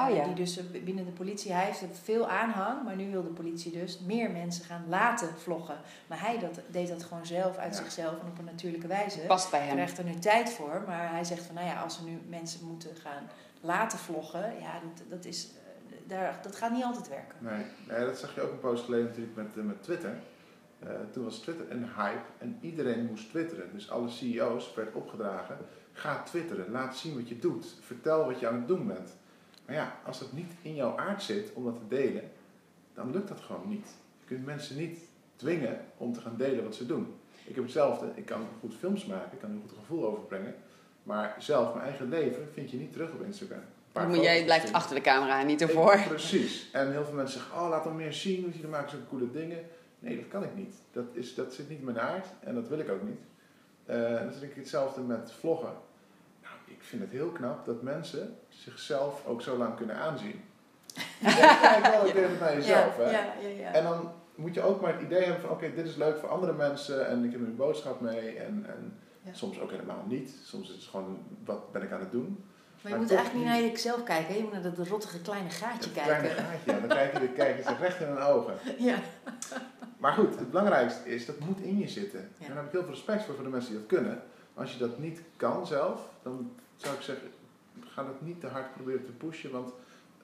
Oh, 0.08 0.16
ja. 0.16 0.24
Die 0.24 0.34
dus 0.34 0.58
eh, 0.58 0.84
binnen 0.84 1.06
de 1.06 1.12
politie, 1.12 1.54
hij 1.54 1.66
heeft 1.66 2.00
veel 2.04 2.30
aanhang, 2.30 2.84
maar 2.84 2.96
nu 2.96 3.12
wil 3.12 3.24
de 3.24 3.30
politie 3.30 3.72
dus 3.72 4.00
meer 4.00 4.32
mensen 4.32 4.66
gaan 4.66 4.86
laten 4.88 5.30
vloggen. 5.38 5.78
Maar 6.08 6.22
hij 6.22 6.40
dat, 6.40 6.62
deed 6.68 6.88
dat 6.88 7.04
gewoon 7.04 7.26
zelf, 7.26 7.58
uit 7.58 7.76
zichzelf 7.76 8.20
en 8.20 8.28
op 8.28 8.38
een 8.38 8.46
natuurlijke 8.46 8.88
wijze. 8.88 9.20
Past 9.20 9.52
bij 9.52 9.66
hem. 9.66 9.76
krijgt 9.76 9.98
er 9.98 10.04
nu 10.04 10.20
tijd 10.20 10.52
voor, 10.52 10.84
maar 10.88 11.12
hij 11.12 11.24
zegt 11.24 11.44
van 11.44 11.56
nou 11.56 11.68
ja, 11.68 11.82
als 11.82 12.00
we 12.00 12.10
nu 12.10 12.20
mensen 12.30 12.68
moeten 12.68 12.96
gaan 12.96 13.30
laten 13.62 14.00
vloggen, 14.00 14.54
ja, 14.60 14.80
dat, 14.80 15.10
dat, 15.10 15.26
is, 15.26 15.48
eh, 15.48 15.98
daar, 16.08 16.40
dat 16.42 16.56
gaat 16.56 16.72
niet 16.72 16.84
altijd 16.84 17.10
werken. 17.10 17.38
Nee, 17.40 17.66
nee 17.88 18.06
dat 18.06 18.18
zag 18.18 18.36
je 18.36 18.42
ook 18.42 18.52
een 18.52 18.60
poos 18.60 18.82
geleden 18.82 19.06
natuurlijk 19.06 19.36
met, 19.36 19.58
eh, 19.58 19.64
met 19.64 19.84
Twitter. 19.84 20.20
Uh, 20.84 20.90
toen 21.12 21.24
was 21.24 21.40
Twitter 21.40 21.72
een 21.72 21.90
hype 21.96 22.26
en 22.38 22.58
iedereen 22.62 23.06
moest 23.06 23.30
twitteren. 23.30 23.70
Dus 23.74 23.90
alle 23.90 24.10
CEO's 24.10 24.74
werd 24.76 24.94
opgedragen, 24.94 25.58
ga 25.92 26.24
twitteren, 26.24 26.72
laat 26.72 26.98
zien 26.98 27.16
wat 27.16 27.30
je 27.30 27.40
doet, 27.40 27.76
vertel 27.82 28.26
wat 28.26 28.40
je 28.40 28.48
aan 28.48 28.56
het 28.56 28.68
doen 28.68 28.88
bent. 28.88 29.18
Maar 29.70 29.78
ja, 29.78 30.00
als 30.06 30.20
dat 30.20 30.32
niet 30.32 30.52
in 30.62 30.76
jouw 30.76 30.98
aard 30.98 31.24
zit 31.24 31.54
om 31.54 31.64
dat 31.64 31.76
te 31.76 31.96
delen, 31.96 32.32
dan 32.94 33.12
lukt 33.12 33.28
dat 33.28 33.40
gewoon 33.40 33.70
niet. 33.70 33.88
Je 34.20 34.26
kunt 34.26 34.46
mensen 34.46 34.78
niet 34.78 35.00
dwingen 35.36 35.86
om 35.98 36.14
te 36.14 36.22
gaan 36.22 36.36
delen 36.38 36.64
wat 36.64 36.76
ze 36.76 36.86
doen. 36.86 37.16
Ik 37.46 37.56
heb 37.56 37.64
hetzelfde, 37.64 38.12
ik 38.16 38.26
kan 38.26 38.48
goed 38.60 38.76
films 38.76 39.06
maken, 39.06 39.32
ik 39.34 39.40
kan 39.40 39.50
een 39.50 39.62
goed 39.62 39.78
gevoel 39.80 40.06
overbrengen. 40.06 40.56
Maar 41.04 41.36
zelf, 41.40 41.74
mijn 41.74 41.88
eigen 41.88 42.10
leven, 42.10 42.48
vind 42.54 42.72
je 42.72 42.78
niet 42.78 42.92
terug 42.92 43.12
op 43.12 43.22
Instagram. 43.22 43.62
Maar 43.94 44.18
jij 44.18 44.44
blijft 44.44 44.74
achter 44.74 44.96
de 44.96 45.02
camera 45.02 45.40
en 45.40 45.48
niet 45.48 45.62
ervoor. 45.62 46.04
precies. 46.08 46.70
En 46.72 46.92
heel 46.92 47.06
veel 47.06 47.14
mensen 47.14 47.40
zeggen, 47.40 47.62
oh 47.62 47.70
laat 47.70 47.84
dan 47.84 47.96
meer 47.96 48.14
zien, 48.14 48.42
want 48.42 48.54
jullie 48.54 48.70
maken 48.70 48.90
zulke 48.90 49.08
coole 49.08 49.32
dingen. 49.32 49.60
Nee, 50.00 50.16
dat 50.16 50.28
kan 50.28 50.44
ik 50.44 50.56
niet. 50.56 50.76
Dat, 50.92 51.06
is, 51.12 51.36
dat 51.36 51.54
zit 51.54 51.70
niet 51.70 51.80
in 51.80 51.86
mijn 51.86 52.00
aard 52.00 52.28
en 52.40 52.56
dat 52.56 52.68
wil 52.68 52.80
ik 52.80 52.90
ook 52.90 53.04
niet. 53.04 53.20
Uh, 53.90 54.22
dat 54.22 54.34
is 54.42 54.56
hetzelfde 54.56 55.02
met 55.02 55.32
vloggen 55.40 55.74
ik 56.80 56.86
vind 56.86 57.02
het 57.02 57.12
heel 57.12 57.30
knap 57.30 57.66
dat 57.66 57.82
mensen 57.82 58.38
zichzelf 58.50 59.26
ook 59.26 59.42
zo 59.42 59.58
lang 59.58 59.76
kunnen 59.76 59.96
aanzien. 59.96 60.42
Kijk 61.62 61.86
wel 61.86 62.06
even 62.06 62.38
naar 62.40 62.56
jezelf. 62.56 62.98
hè? 62.98 63.12
Ja, 63.12 63.34
ja, 63.60 63.74
en 63.74 63.84
dan 63.84 64.12
moet 64.36 64.54
je 64.54 64.62
ook 64.62 64.82
maar 64.82 64.94
het 64.94 65.02
idee 65.02 65.24
hebben 65.24 65.42
van 65.42 65.50
oké, 65.50 65.74
dit 65.74 65.86
is 65.86 65.96
leuk 65.96 66.18
voor 66.18 66.30
andere 66.30 66.54
mensen 66.54 67.08
en 67.08 67.24
ik 67.24 67.32
heb 67.32 67.40
een 67.40 67.56
boodschap 67.56 68.02
mee. 68.02 68.38
En, 68.38 68.66
en 68.68 68.98
soms 69.32 69.60
ook 69.60 69.72
helemaal 69.72 70.04
niet. 70.08 70.36
Soms 70.44 70.70
is 70.70 70.76
het 70.76 70.84
gewoon 70.84 71.18
wat 71.46 71.72
ben 71.72 71.82
ik 71.82 71.92
aan 71.92 72.00
het 72.00 72.12
doen. 72.12 72.44
Maar 72.82 72.92
je 72.92 72.98
moet 72.98 73.12
eigenlijk 73.12 73.46
niet 73.46 73.54
naar 73.54 73.72
jezelf 73.72 74.04
kijken, 74.04 74.36
je 74.36 74.44
moet 74.44 74.52
naar 74.52 74.62
dat 74.76 74.88
rottige 74.88 75.22
kleine 75.22 75.50
gaatje 75.50 75.92
kijken. 75.92 76.16
Kleine 76.20 76.42
gaatje, 76.42 76.72
ja. 76.72 76.80
Dan 76.80 76.88
kijk 76.98 77.20
je, 77.20 77.28
kijken 77.28 77.64
ze 77.64 77.76
recht 77.80 78.02
in 78.02 78.08
hun 78.08 78.18
ogen. 78.20 78.54
Ja. 78.90 78.96
Maar 79.98 80.14
goed, 80.14 80.40
het 80.40 80.50
belangrijkste 80.50 81.10
is, 81.10 81.26
dat 81.26 81.40
moet 81.40 81.60
in 81.60 81.78
je 81.80 81.88
zitten. 81.88 82.20
En 82.20 82.48
daar 82.48 82.56
heb 82.56 82.66
ik 82.66 82.72
heel 82.72 82.82
veel 82.82 82.90
respect 82.92 83.24
voor, 83.24 83.36
voor 83.36 83.44
de 83.44 83.50
mensen 83.50 83.72
die 83.72 83.80
dat 83.80 83.88
kunnen. 83.88 84.22
Maar 84.54 84.64
als 84.64 84.74
je 84.74 84.80
dat 84.80 85.00
niet 85.00 85.22
kan 85.36 85.68
zelf, 85.68 86.00
dan 86.24 86.52
zou 86.82 86.96
ik 86.96 87.02
zeggen, 87.02 87.28
ga 87.80 88.06
het 88.06 88.22
niet 88.22 88.40
te 88.40 88.48
hard 88.48 88.74
proberen 88.74 89.06
te 89.06 89.12
pushen, 89.12 89.52
want 89.52 89.72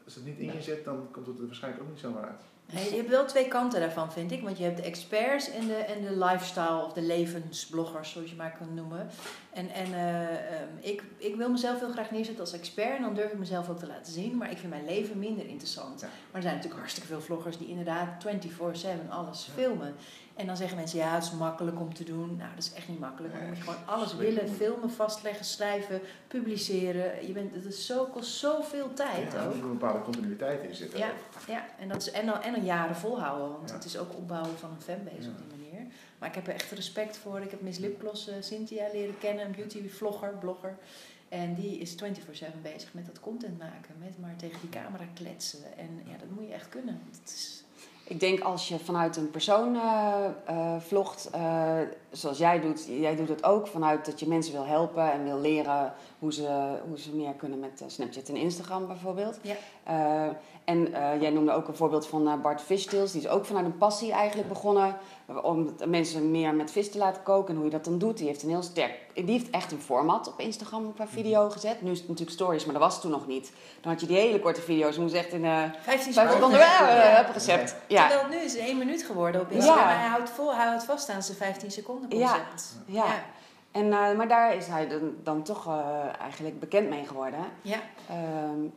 als 0.05 0.15
het 0.15 0.25
niet 0.25 0.37
in 0.37 0.53
je 0.53 0.61
zit, 0.61 0.85
dan 0.85 1.07
komt 1.11 1.27
het 1.27 1.39
er 1.39 1.45
waarschijnlijk 1.45 1.83
ook 1.83 1.89
niet 1.89 1.99
zomaar 1.99 2.25
uit. 2.25 2.41
Nee, 2.73 2.89
je 2.89 2.95
hebt 2.95 3.09
wel 3.09 3.25
twee 3.25 3.47
kanten 3.47 3.79
daarvan, 3.79 4.11
vind 4.11 4.31
ik. 4.31 4.43
Want 4.43 4.57
je 4.57 4.63
hebt 4.63 4.77
de 4.77 4.83
experts 4.83 5.49
en 5.49 5.67
de, 5.67 5.73
en 5.73 6.01
de 6.01 6.17
lifestyle 6.25 6.83
of 6.83 6.93
de 6.93 7.01
levensbloggers, 7.01 8.11
zoals 8.11 8.29
je 8.29 8.35
maar 8.35 8.55
kan 8.57 8.73
noemen. 8.73 9.09
En, 9.53 9.69
en 9.69 9.89
uh, 9.89 10.21
um, 10.21 10.77
ik, 10.79 11.03
ik 11.17 11.35
wil 11.35 11.49
mezelf 11.49 11.79
heel 11.79 11.91
graag 11.91 12.11
neerzetten 12.11 12.43
als 12.43 12.53
expert 12.53 12.95
en 12.95 13.01
dan 13.01 13.13
durf 13.13 13.31
ik 13.31 13.37
mezelf 13.37 13.69
ook 13.69 13.79
te 13.79 13.87
laten 13.87 14.13
zien. 14.13 14.37
Maar 14.37 14.51
ik 14.51 14.57
vind 14.57 14.69
mijn 14.69 14.85
leven 14.85 15.19
minder 15.19 15.45
interessant. 15.45 16.01
Maar 16.01 16.11
er 16.31 16.41
zijn 16.41 16.53
natuurlijk 16.53 16.79
hartstikke 16.79 17.09
veel 17.09 17.21
vloggers 17.21 17.57
die 17.57 17.67
inderdaad 17.67 18.25
24-7 18.25 19.09
alles 19.09 19.49
filmen. 19.53 19.95
En 20.35 20.45
dan 20.45 20.57
zeggen 20.57 20.77
mensen, 20.77 20.99
ja, 20.99 21.13
het 21.13 21.23
is 21.23 21.31
makkelijk 21.31 21.79
om 21.79 21.93
te 21.93 22.03
doen. 22.03 22.35
Nou, 22.35 22.49
dat 22.55 22.63
is 22.63 22.73
echt 22.73 22.87
niet 22.87 22.99
makkelijk. 22.99 23.33
Dan 23.33 23.47
moet 23.47 23.57
je 23.57 23.63
gewoon 23.63 23.85
alles 23.85 24.15
willen, 24.15 24.49
filmen, 24.49 24.91
vastleggen, 24.91 25.45
schrijven, 25.45 26.01
publiceren. 26.27 27.27
Je 27.27 27.33
bent, 27.33 27.55
het 27.55 27.65
is 27.65 27.85
zo, 27.85 28.05
kost 28.05 28.31
zoveel 28.31 28.93
tijd 28.93 29.31
ja, 29.31 29.45
ook. 29.45 29.51
Er 29.51 29.55
moet 29.55 29.63
een 29.63 29.77
bepaalde 29.77 30.01
continuïteit 30.01 30.63
in 30.63 30.75
zitten. 30.75 30.99
Ja, 30.99 31.11
ja. 31.47 31.65
En, 31.79 31.87
dat 31.87 32.01
is, 32.01 32.11
en, 32.11 32.25
dan, 32.25 32.41
en 32.41 32.55
een 32.55 32.63
jaren 32.63 32.95
volhouden. 32.95 33.51
Want 33.51 33.71
het 33.71 33.85
is 33.85 33.97
ook 33.97 34.15
opbouwen 34.15 34.57
van 34.57 34.69
een 34.69 34.81
fanbase 34.81 35.29
op 35.29 35.37
die 35.37 35.57
manier. 35.57 35.91
Maar 36.19 36.29
ik 36.29 36.35
heb 36.35 36.47
er 36.47 36.53
echt 36.53 36.71
respect 36.71 37.17
voor. 37.17 37.39
Ik 37.39 37.51
heb 37.51 37.61
Miss 37.61 37.79
Lipgloss, 37.79 38.29
uh, 38.29 38.35
Cynthia 38.39 38.87
leren 38.93 39.17
kennen, 39.17 39.45
een 39.45 39.51
beauty 39.51 39.89
vlogger, 39.89 40.33
blogger. 40.39 40.77
En 41.29 41.55
die 41.55 41.77
is 41.77 41.95
24-7 41.95 41.97
bezig 42.61 42.93
met 42.93 43.05
dat 43.05 43.19
content 43.19 43.57
maken. 43.57 43.95
Met 43.99 44.19
maar 44.19 44.35
tegen 44.35 44.59
die 44.61 44.69
camera 44.69 45.05
kletsen. 45.13 45.77
En 45.77 46.01
ja, 46.05 46.17
dat 46.17 46.29
moet 46.29 46.47
je 46.47 46.53
echt 46.53 46.69
kunnen. 46.69 47.01
Het 47.21 47.29
is, 47.29 47.63
ik 48.07 48.19
denk 48.19 48.39
als 48.39 48.67
je 48.67 48.79
vanuit 48.79 49.17
een 49.17 49.31
persoon 49.31 49.75
uh, 49.75 50.15
uh, 50.49 50.75
vlogt, 50.79 51.29
uh, 51.35 51.79
zoals 52.11 52.37
jij 52.37 52.59
doet, 52.59 52.85
jij 52.85 53.15
doet 53.15 53.29
het 53.29 53.43
ook 53.43 53.67
vanuit 53.67 54.05
dat 54.05 54.19
je 54.19 54.27
mensen 54.27 54.53
wil 54.53 54.65
helpen 54.65 55.11
en 55.11 55.23
wil 55.23 55.39
leren 55.39 55.93
hoe 56.19 56.33
ze, 56.33 56.77
hoe 56.87 56.99
ze 56.99 57.15
meer 57.15 57.33
kunnen 57.33 57.59
met 57.59 57.83
Snapchat 57.87 58.29
en 58.29 58.35
Instagram 58.35 58.87
bijvoorbeeld. 58.87 59.39
Ja. 59.41 59.55
En 60.65 60.89
jij 61.19 61.29
noemde 61.29 61.51
ook 61.51 61.67
een 61.67 61.75
voorbeeld 61.75 62.07
van 62.07 62.41
Bart 62.41 62.61
Fishtails, 62.61 63.11
die 63.11 63.21
is 63.21 63.27
ook 63.27 63.45
vanuit 63.45 63.65
een 63.65 63.77
passie 63.77 64.11
eigenlijk 64.11 64.49
begonnen 64.49 64.97
om 65.41 65.75
mensen 65.85 66.31
meer 66.31 66.53
met 66.53 66.71
vis 66.71 66.91
te 66.91 66.97
laten 66.97 67.23
koken 67.23 67.49
en 67.49 67.55
hoe 67.55 67.65
je 67.65 67.71
dat 67.71 67.85
dan 67.85 67.97
doet. 67.97 68.17
Die 68.17 68.27
heeft 68.27 68.43
een 68.43 68.49
heel 68.49 68.61
sterk, 68.61 68.91
die 69.13 69.25
heeft 69.25 69.49
echt 69.49 69.71
een 69.71 69.81
format 69.81 70.27
op 70.27 70.39
Instagram 70.39 70.93
qua 70.93 71.07
video 71.07 71.43
mhm. 71.43 71.51
gezet. 71.51 71.81
Nu 71.81 71.91
is 71.91 71.99
het 71.99 72.07
natuurlijk 72.07 72.37
stories, 72.37 72.65
maar 72.65 72.73
dat 72.73 72.83
was 72.83 72.93
het 72.93 73.01
toen 73.01 73.11
nog 73.11 73.27
niet. 73.27 73.51
Dan 73.81 73.91
had 73.91 74.01
je 74.01 74.07
die 74.07 74.17
hele 74.17 74.39
korte 74.39 74.61
video's, 74.61 74.97
moest 74.97 75.13
echt 75.13 75.33
in 75.33 75.43
uh, 75.43 75.63
15 75.81 76.13
seconden 76.13 76.59
ja. 76.59 77.25
recept. 77.33 77.75
Ja. 77.87 78.07
Terwijl 78.07 78.29
nu 78.29 78.37
is 78.37 78.53
het 78.53 78.61
1 78.61 78.77
minuut 78.77 79.03
geworden 79.03 79.41
op 79.41 79.51
Instagram. 79.51 79.87
Ja. 79.87 79.97
Hij 79.97 80.07
houdt 80.07 80.29
vol, 80.29 80.55
hij 80.55 80.65
houdt 80.65 80.83
vast 80.83 81.09
aan 81.09 81.23
zijn 81.23 81.37
15 81.37 81.71
seconden 81.71 82.09
concept. 82.09 82.75
Ja. 82.85 83.05
ja. 83.05 83.23
En, 83.71 83.85
uh, 83.85 84.17
maar 84.17 84.27
daar 84.27 84.55
is 84.55 84.67
hij 84.67 84.87
dan, 84.87 85.15
dan 85.23 85.43
toch 85.43 85.67
uh, 85.67 86.21
eigenlijk 86.21 86.59
bekend 86.59 86.89
mee 86.89 87.05
geworden. 87.05 87.39
Ja. 87.61 87.79
Um, 88.51 88.73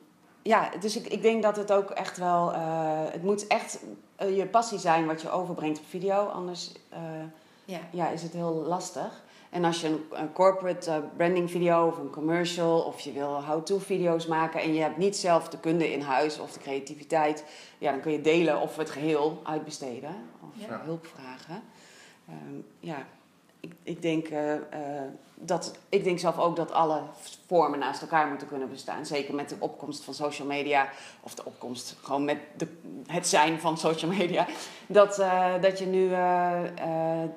ja, 0.48 0.70
dus 0.80 0.96
ik, 0.96 1.06
ik 1.06 1.22
denk 1.22 1.42
dat 1.42 1.56
het 1.56 1.72
ook 1.72 1.90
echt 1.90 2.18
wel. 2.18 2.52
Uh, 2.52 2.58
het 3.10 3.22
moet 3.22 3.46
echt 3.46 3.78
uh, 4.22 4.36
je 4.36 4.46
passie 4.46 4.78
zijn 4.78 5.06
wat 5.06 5.22
je 5.22 5.30
overbrengt 5.30 5.78
op 5.78 5.84
video. 5.88 6.24
Anders 6.24 6.72
uh, 6.92 6.98
ja. 7.64 7.78
Ja, 7.90 8.08
is 8.08 8.22
het 8.22 8.32
heel 8.32 8.54
lastig. 8.54 9.22
En 9.50 9.64
als 9.64 9.80
je 9.80 9.88
een, 9.88 10.04
een 10.10 10.32
corporate 10.32 11.02
branding 11.16 11.50
video 11.50 11.86
of 11.86 11.98
een 11.98 12.10
commercial 12.10 12.80
of 12.80 13.00
je 13.00 13.12
wil 13.12 13.44
how-to 13.44 13.78
video's 13.78 14.26
maken 14.26 14.60
en 14.60 14.74
je 14.74 14.80
hebt 14.80 14.96
niet 14.96 15.16
zelf 15.16 15.48
de 15.48 15.58
kunde 15.58 15.92
in 15.92 16.00
huis 16.00 16.38
of 16.38 16.52
de 16.52 16.60
creativiteit, 16.60 17.44
ja, 17.78 17.90
dan 17.90 18.00
kun 18.00 18.12
je 18.12 18.20
delen 18.20 18.60
of 18.60 18.76
het 18.76 18.90
geheel 18.90 19.40
uitbesteden 19.44 20.14
of 20.40 20.68
ja. 20.68 20.80
hulp 20.84 21.06
vragen. 21.06 21.62
Um, 22.28 22.66
ja, 22.80 23.06
ik, 23.60 23.72
ik, 23.82 24.02
denk, 24.02 24.28
uh, 24.28 24.54
uh, 24.54 24.60
dat, 25.34 25.78
ik 25.88 26.04
denk 26.04 26.18
zelf 26.18 26.38
ook 26.38 26.56
dat 26.56 26.72
alle 26.72 27.02
vormen 27.46 27.78
naast 27.78 28.02
elkaar 28.02 28.28
moeten 28.28 28.48
kunnen 28.48 28.68
bestaan. 28.70 29.06
Zeker 29.06 29.34
met 29.34 29.48
de 29.48 29.56
opkomst 29.58 30.04
van 30.04 30.14
social 30.14 30.48
media, 30.48 30.88
of 31.20 31.34
de 31.34 31.44
opkomst 31.44 31.96
gewoon 32.02 32.24
met 32.24 32.38
de, 32.56 32.68
het 33.06 33.26
zijn 33.26 33.60
van 33.60 33.78
social 33.78 34.10
media. 34.10 34.46
Dat, 34.86 35.18
uh, 35.18 35.60
dat 35.60 35.78
je 35.78 35.86
nu 35.86 36.08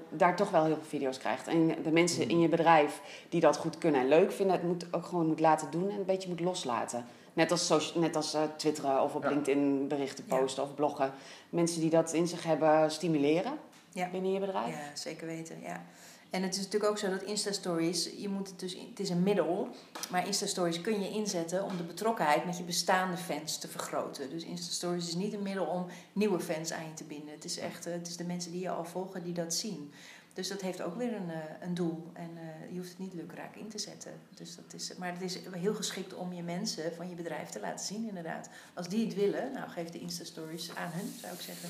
daar 0.10 0.36
toch 0.36 0.49
wel 0.49 0.63
heel 0.65 0.75
veel 0.75 0.84
video's 0.84 1.17
krijgt. 1.17 1.47
En 1.47 1.84
de 1.84 1.91
mensen 1.91 2.29
in 2.29 2.39
je 2.39 2.49
bedrijf 2.49 3.01
die 3.29 3.41
dat 3.41 3.57
goed 3.57 3.77
kunnen 3.77 4.01
en 4.01 4.07
leuk 4.07 4.31
vinden, 4.31 4.55
het 4.55 4.65
moet 4.65 4.86
ook 4.91 5.05
gewoon 5.05 5.27
moet 5.27 5.39
laten 5.39 5.71
doen 5.71 5.89
en 5.89 5.97
een 5.97 6.05
beetje 6.05 6.29
moet 6.29 6.39
loslaten. 6.39 7.05
Net 7.34 7.51
als, 7.51 7.65
social, 7.65 8.01
net 8.01 8.15
als 8.15 8.38
twitteren 8.55 9.01
of 9.01 9.15
op 9.15 9.23
LinkedIn 9.23 9.88
berichten 9.88 10.25
posten 10.25 10.63
of 10.63 10.75
bloggen. 10.75 11.13
Mensen 11.49 11.81
die 11.81 11.89
dat 11.89 12.13
in 12.13 12.27
zich 12.27 12.43
hebben, 12.43 12.91
stimuleren 12.91 13.53
ja. 13.93 14.10
binnen 14.10 14.31
je 14.31 14.39
bedrijf. 14.39 14.75
Ja, 14.75 14.95
zeker 14.95 15.27
weten. 15.27 15.62
Ja. 15.62 15.84
En 16.31 16.43
het 16.43 16.55
is 16.55 16.63
natuurlijk 16.63 16.91
ook 16.91 16.97
zo 16.97 17.09
dat 17.09 17.21
Insta-stories, 17.21 18.09
je 18.17 18.29
moet 18.29 18.47
het 18.47 18.59
dus, 18.59 18.73
het 18.89 18.99
is 18.99 19.09
een 19.09 19.23
middel, 19.23 19.69
maar 20.09 20.27
Insta-stories 20.27 20.81
kun 20.81 21.01
je 21.01 21.09
inzetten 21.09 21.63
om 21.63 21.77
de 21.77 21.83
betrokkenheid 21.83 22.45
met 22.45 22.57
je 22.57 22.63
bestaande 22.63 23.17
fans 23.17 23.57
te 23.57 23.67
vergroten. 23.67 24.29
Dus 24.29 24.43
Insta-stories 24.43 25.07
is 25.07 25.15
niet 25.15 25.33
een 25.33 25.43
middel 25.43 25.65
om 25.65 25.85
nieuwe 26.13 26.39
fans 26.39 26.71
aan 26.71 26.83
je 26.83 26.93
te 26.93 27.03
binden. 27.03 27.33
Het 27.33 27.45
is 27.45 27.57
echt, 27.57 27.85
het 27.85 28.07
is 28.07 28.17
de 28.17 28.23
mensen 28.23 28.51
die 28.51 28.61
je 28.61 28.69
al 28.69 28.85
volgen 28.85 29.23
die 29.23 29.33
dat 29.33 29.53
zien. 29.53 29.91
Dus 30.33 30.47
dat 30.47 30.61
heeft 30.61 30.81
ook 30.81 30.95
weer 30.95 31.13
een, 31.13 31.29
uh, 31.29 31.35
een 31.61 31.73
doel. 31.73 32.11
En 32.13 32.29
uh, 32.35 32.71
je 32.71 32.77
hoeft 32.77 32.89
het 32.89 32.99
niet 32.99 33.13
lukraak 33.13 33.55
in 33.55 33.67
te 33.67 33.77
zetten. 33.77 34.11
Dus 34.29 34.55
dat 34.55 34.73
is, 34.73 34.95
maar 34.97 35.13
het 35.13 35.21
is 35.21 35.37
heel 35.51 35.73
geschikt 35.73 36.13
om 36.13 36.33
je 36.33 36.41
mensen 36.41 36.93
van 36.95 37.09
je 37.09 37.15
bedrijf 37.15 37.49
te 37.49 37.59
laten 37.59 37.85
zien, 37.85 38.07
inderdaad. 38.07 38.49
Als 38.73 38.87
die 38.87 39.05
het 39.05 39.15
willen, 39.15 39.51
nou 39.53 39.69
geef 39.69 39.89
de 39.89 39.99
Insta-stories 39.99 40.75
aan 40.75 40.91
hun, 40.93 41.13
zou 41.21 41.33
ik 41.33 41.41
zeggen. 41.41 41.69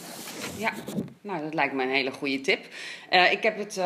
Ja, 0.57 0.73
nou 1.21 1.43
dat 1.43 1.53
lijkt 1.53 1.73
me 1.73 1.83
een 1.83 1.89
hele 1.89 2.11
goede 2.11 2.41
tip. 2.41 2.67
Uh, 3.11 3.31
ik 3.31 3.43
heb 3.43 3.57
het 3.57 3.79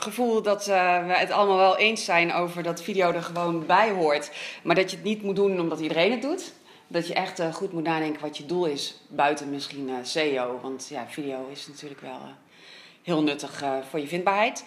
gevoel 0.00 0.42
dat 0.42 0.66
we 0.66 0.72
het 0.72 1.30
allemaal 1.30 1.56
wel 1.56 1.76
eens 1.76 2.04
zijn 2.04 2.32
over 2.32 2.62
dat 2.62 2.82
video 2.82 3.12
er 3.12 3.22
gewoon 3.22 3.66
bij 3.66 3.90
hoort. 3.90 4.30
Maar 4.62 4.74
dat 4.74 4.90
je 4.90 4.96
het 4.96 5.04
niet 5.04 5.22
moet 5.22 5.36
doen 5.36 5.60
omdat 5.60 5.80
iedereen 5.80 6.10
het 6.10 6.22
doet. 6.22 6.52
Dat 6.86 7.06
je 7.06 7.14
echt 7.14 7.42
goed 7.52 7.72
moet 7.72 7.82
nadenken 7.82 8.20
wat 8.20 8.36
je 8.36 8.46
doel 8.46 8.66
is, 8.66 9.00
buiten 9.08 9.50
misschien 9.50 9.90
SEO. 10.02 10.58
Want 10.62 10.88
ja, 10.88 11.06
video 11.08 11.48
is 11.50 11.66
natuurlijk 11.66 12.00
wel 12.00 12.20
heel 13.08 13.22
nuttig 13.22 13.62
uh, 13.62 13.78
voor 13.88 14.00
je 14.00 14.06
vindbaarheid. 14.06 14.64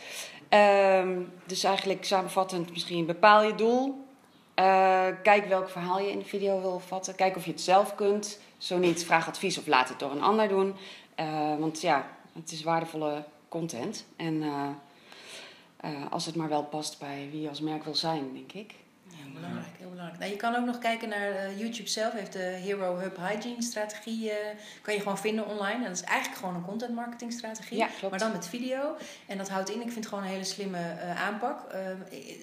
Um, 0.49 1.34
dus 1.45 1.63
eigenlijk 1.63 2.06
samenvattend, 2.06 2.71
misschien 2.71 3.06
bepaal 3.06 3.43
je 3.43 3.56
doel. 3.56 4.06
Uh, 4.56 5.06
kijk 5.23 5.45
welk 5.45 5.69
verhaal 5.69 5.99
je 5.99 6.12
in 6.12 6.19
de 6.19 6.25
video 6.25 6.62
wil 6.62 6.80
vatten. 6.80 7.15
Kijk 7.15 7.36
of 7.36 7.45
je 7.45 7.51
het 7.51 7.62
zelf 7.62 7.95
kunt. 7.95 8.39
Zo 8.58 8.77
niet, 8.77 9.06
vraag 9.06 9.27
advies 9.27 9.58
of 9.58 9.67
laat 9.67 9.89
het 9.89 9.99
door 9.99 10.12
een 10.12 10.21
ander 10.21 10.47
doen. 10.47 10.75
Uh, 11.19 11.56
want 11.60 11.82
ja, 11.82 12.08
het 12.34 12.51
is 12.51 12.63
waardevolle 12.63 13.23
content. 13.49 14.06
En 14.15 14.43
als 16.10 16.25
het 16.25 16.36
maar 16.36 16.49
wel 16.49 16.63
past 16.63 16.99
bij 16.99 17.27
wie 17.32 17.41
je 17.41 17.49
als 17.49 17.62
merk 17.62 17.84
wil 17.84 17.95
zijn, 17.95 18.34
denk 18.34 18.51
ik 18.51 18.81
belangrijk, 19.34 19.78
heel 19.78 19.89
belangrijk. 19.89 20.20
Nou, 20.20 20.32
je 20.32 20.38
kan 20.38 20.56
ook 20.56 20.65
nog 20.65 20.78
kijken 20.78 21.10
naar 21.10 21.32
uh, 21.32 21.60
YouTube 21.60 21.89
zelf. 21.89 22.13
Heeft 22.13 22.34
de 22.34 22.39
Hero 22.39 22.98
Hub 22.98 23.17
Hygiene 23.17 23.62
strategie. 23.62 24.26
Uh, 24.26 24.34
kan 24.82 24.94
je 24.94 25.00
gewoon 25.00 25.17
vinden 25.17 25.48
online. 25.48 25.76
En 25.76 25.84
dat 25.84 25.91
is 25.91 26.02
eigenlijk 26.02 26.39
gewoon 26.39 26.56
een 26.56 26.65
content 26.65 26.96
marketing 26.96 27.34
strategie. 27.34 27.78
Ja, 27.78 27.88
maar 28.10 28.20
dan 28.20 28.32
met 28.32 28.48
video. 28.48 28.96
En 29.28 29.38
dat 29.38 29.50
houdt 29.50 29.70
in, 29.70 29.76
ik 29.76 29.82
vind 29.82 29.96
het 29.96 30.08
gewoon 30.08 30.24
een 30.24 30.30
hele 30.30 30.44
slimme 30.44 30.78
uh, 30.78 31.24
aanpak. 31.24 31.60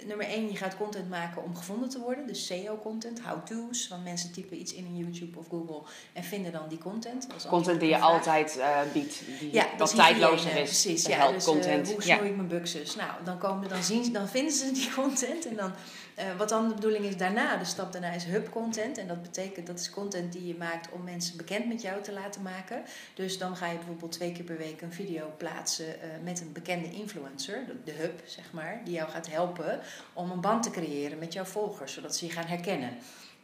nummer 0.06 0.26
1, 0.26 0.50
je 0.50 0.56
gaat 0.56 0.76
content 0.76 1.08
maken 1.08 1.44
om 1.44 1.56
gevonden 1.56 1.88
te 1.88 2.00
worden. 2.00 2.26
Dus 2.26 2.46
SEO 2.46 2.78
content, 2.82 3.20
how-to's. 3.20 3.88
Want 3.88 4.04
mensen 4.04 4.32
typen 4.32 4.60
iets 4.60 4.74
in 4.74 4.86
in 4.86 4.96
YouTube 4.96 5.38
of 5.38 5.46
Google 5.48 5.82
en 6.12 6.24
vinden 6.24 6.52
dan 6.52 6.68
die 6.68 6.78
content. 6.78 7.26
Content 7.48 7.80
die 7.80 7.88
je 7.88 7.98
altijd 7.98 8.60
biedt. 8.92 9.22
Die 9.40 9.52
ja, 9.52 9.66
wat 9.78 9.94
tijdlozer 9.94 10.56
is. 10.56 10.68
Precies, 10.68 11.06
ja. 11.06 11.32
Dus, 11.32 11.44
content. 11.44 11.92
hoe 11.92 12.02
snoei 12.02 12.28
ik 12.28 12.36
mijn 12.36 12.48
buxus? 12.48 12.94
Nou, 12.96 13.10
dan, 13.24 13.38
komen, 13.38 13.68
dan, 13.68 13.82
zien, 13.82 14.12
dan 14.12 14.28
vinden 14.28 14.52
ze 14.52 14.72
die 14.72 14.90
content 15.02 15.46
en 15.46 15.56
dan 15.56 15.72
uh, 16.18 16.36
wat 16.36 16.48
dan 16.48 16.68
de 16.68 16.74
bedoeling 16.74 17.04
is 17.04 17.16
daarna, 17.16 17.56
de 17.56 17.64
stap 17.64 17.92
daarna 17.92 18.10
is 18.10 18.24
hub 18.24 18.50
content. 18.50 18.98
En 18.98 19.06
dat 19.06 19.22
betekent 19.22 19.66
dat 19.66 19.78
is 19.78 19.90
content 19.90 20.32
die 20.32 20.46
je 20.46 20.56
maakt 20.56 20.92
om 20.92 21.04
mensen 21.04 21.36
bekend 21.36 21.66
met 21.66 21.82
jou 21.82 22.02
te 22.02 22.12
laten 22.12 22.42
maken. 22.42 22.82
Dus 23.14 23.38
dan 23.38 23.56
ga 23.56 23.66
je 23.66 23.76
bijvoorbeeld 23.76 24.12
twee 24.12 24.32
keer 24.32 24.44
per 24.44 24.56
week 24.56 24.80
een 24.80 24.92
video 24.92 25.32
plaatsen 25.36 25.86
uh, 25.86 25.92
met 26.24 26.40
een 26.40 26.52
bekende 26.52 26.90
influencer, 26.90 27.66
de, 27.66 27.76
de, 27.84 27.92
hub 27.92 28.20
zeg 28.24 28.52
maar, 28.52 28.80
die 28.84 28.94
jou 28.94 29.10
gaat 29.10 29.30
helpen 29.30 29.80
om 30.12 30.30
een 30.30 30.40
band 30.40 30.62
te 30.62 30.70
creëren 30.70 31.18
met 31.18 31.32
jouw 31.32 31.44
volgers, 31.44 31.92
zodat 31.92 32.16
ze 32.16 32.26
je 32.26 32.32
gaan 32.32 32.46
herkennen. 32.46 32.98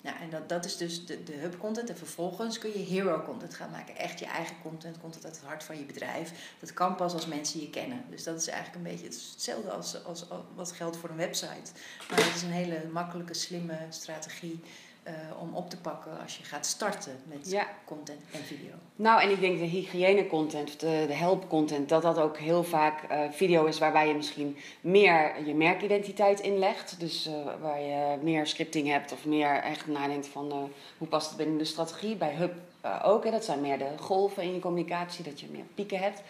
Nou, 0.04 0.16
en 0.20 0.30
dat, 0.30 0.48
dat 0.48 0.64
is 0.64 0.76
dus 0.76 1.06
de, 1.06 1.22
de 1.22 1.32
hub 1.32 1.58
content. 1.58 1.90
En 1.90 1.96
vervolgens 1.96 2.58
kun 2.58 2.70
je 2.70 2.78
hero 2.78 3.22
content 3.22 3.54
gaan 3.54 3.70
maken. 3.70 3.96
Echt 3.96 4.18
je 4.18 4.26
eigen 4.26 4.56
content, 4.62 5.00
content 5.00 5.24
uit 5.24 5.36
het 5.36 5.44
hart 5.44 5.64
van 5.64 5.78
je 5.78 5.84
bedrijf. 5.84 6.54
Dat 6.58 6.72
kan 6.72 6.94
pas 6.94 7.12
als 7.12 7.26
mensen 7.26 7.60
je 7.60 7.70
kennen. 7.70 8.04
Dus 8.10 8.24
dat 8.24 8.40
is 8.40 8.48
eigenlijk 8.48 8.76
een 8.76 8.90
beetje 8.92 9.06
hetzelfde 9.06 9.70
als, 9.70 10.04
als, 10.04 10.30
als 10.30 10.42
wat 10.54 10.72
geldt 10.72 10.96
voor 10.96 11.10
een 11.10 11.16
website. 11.16 11.72
Maar 12.10 12.24
het 12.24 12.34
is 12.34 12.42
een 12.42 12.50
hele 12.50 12.82
makkelijke, 12.92 13.34
slimme 13.34 13.78
strategie 13.88 14.60
uh, 15.06 15.12
om 15.40 15.54
op 15.54 15.70
te 15.70 15.80
pakken 15.80 16.20
als 16.22 16.36
je 16.36 16.44
gaat 16.44 16.66
starten 16.66 17.20
met 17.24 17.50
ja. 17.50 17.66
content 17.84 18.20
en 18.32 18.40
video. 18.40 18.72
Nou, 18.96 19.22
en 19.22 19.30
ik 19.30 19.40
denk 19.40 19.58
de 19.58 19.64
hygiëne 19.64 20.26
content, 20.26 20.80
de, 20.80 21.04
de 21.06 21.12
help 21.14 21.48
content, 21.48 21.88
dat 21.88 22.02
dat 22.02 22.18
ook 22.18 22.38
heel 22.38 22.64
vaak 22.64 23.10
uh, 23.10 23.20
video 23.30 23.64
is 23.64 23.78
waarbij 23.78 24.08
je 24.08 24.14
misschien 24.14 24.56
meer 24.80 25.46
je 25.46 25.54
merkidentiteit 25.54 26.40
inlegt. 26.40 27.00
Dus 27.00 27.26
uh, 27.26 27.34
waar 27.60 27.80
je 27.80 28.16
meer 28.22 28.46
scripting 28.46 28.88
hebt 28.88 29.12
of 29.12 29.24
meer 29.26 29.62
echt 29.62 29.86
nadenkt 29.86 30.26
van 30.26 30.70
hoe 30.98 31.08
past 31.08 31.28
het 31.28 31.36
binnen 31.36 31.58
de 31.58 31.64
strategie. 31.64 32.16
Bij 32.16 32.34
Hub 32.34 32.54
ook, 33.02 33.24
hè, 33.24 33.30
dat 33.30 33.44
zijn 33.44 33.60
meer 33.60 33.78
de 33.78 33.88
golven 34.00 34.42
in 34.42 34.54
je 34.54 34.60
communicatie, 34.60 35.24
dat 35.24 35.40
je 35.40 35.46
meer 35.50 35.64
pieken 35.74 35.98
hebt. 35.98 36.22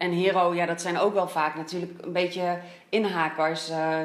En 0.00 0.12
Hero, 0.12 0.54
ja, 0.54 0.66
dat 0.66 0.80
zijn 0.80 0.98
ook 0.98 1.14
wel 1.14 1.28
vaak 1.28 1.56
natuurlijk 1.56 2.04
een 2.04 2.12
beetje 2.12 2.60
inhakers, 2.88 3.70
uh, 3.70 4.00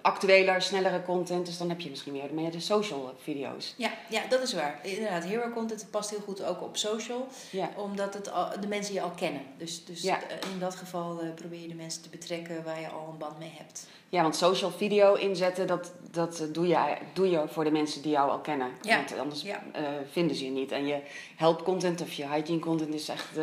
actueler, 0.00 0.62
snellere 0.62 1.02
content. 1.02 1.46
Dus 1.46 1.58
dan 1.58 1.68
heb 1.68 1.80
je 1.80 1.90
misschien 1.90 2.12
meer, 2.12 2.28
meer 2.32 2.50
de 2.50 2.60
social 2.60 3.14
video's. 3.22 3.74
Ja, 3.76 3.90
ja, 4.08 4.22
dat 4.28 4.42
is 4.42 4.52
waar. 4.52 4.78
Inderdaad, 4.82 5.24
hero 5.24 5.50
content 5.50 5.86
past 5.90 6.10
heel 6.10 6.20
goed 6.20 6.44
ook 6.44 6.62
op 6.62 6.76
social. 6.76 7.26
Ja. 7.50 7.70
Omdat 7.76 8.14
het 8.14 8.32
al, 8.32 8.60
de 8.60 8.66
mensen 8.66 8.94
je 8.94 9.00
al 9.00 9.10
kennen. 9.10 9.42
Dus, 9.56 9.84
dus 9.84 10.02
ja. 10.02 10.18
in 10.52 10.58
dat 10.58 10.74
geval 10.74 11.24
uh, 11.24 11.34
probeer 11.34 11.60
je 11.60 11.68
de 11.68 11.74
mensen 11.74 12.02
te 12.02 12.08
betrekken 12.08 12.64
waar 12.64 12.80
je 12.80 12.88
al 12.88 13.08
een 13.12 13.18
band 13.18 13.38
mee 13.38 13.52
hebt. 13.56 13.86
Ja, 14.08 14.22
want 14.22 14.36
social 14.36 14.70
video 14.70 15.14
inzetten, 15.14 15.66
dat, 15.66 15.92
dat 16.10 16.48
doe, 16.52 16.66
je, 16.66 16.96
doe 17.12 17.30
je 17.30 17.42
voor 17.48 17.64
de 17.64 17.70
mensen 17.70 18.02
die 18.02 18.12
jou 18.12 18.30
al 18.30 18.38
kennen. 18.38 18.70
Ja. 18.82 18.96
Want 18.96 19.18
anders 19.18 19.44
uh, 19.44 19.54
vinden 20.10 20.36
ze 20.36 20.44
je 20.44 20.50
niet. 20.50 20.72
En 20.72 20.86
je 20.86 21.00
help 21.36 21.64
content 21.64 22.00
of 22.00 22.12
je 22.12 22.28
hygiene 22.28 22.60
content 22.60 22.94
is 22.94 23.08
echt 23.08 23.36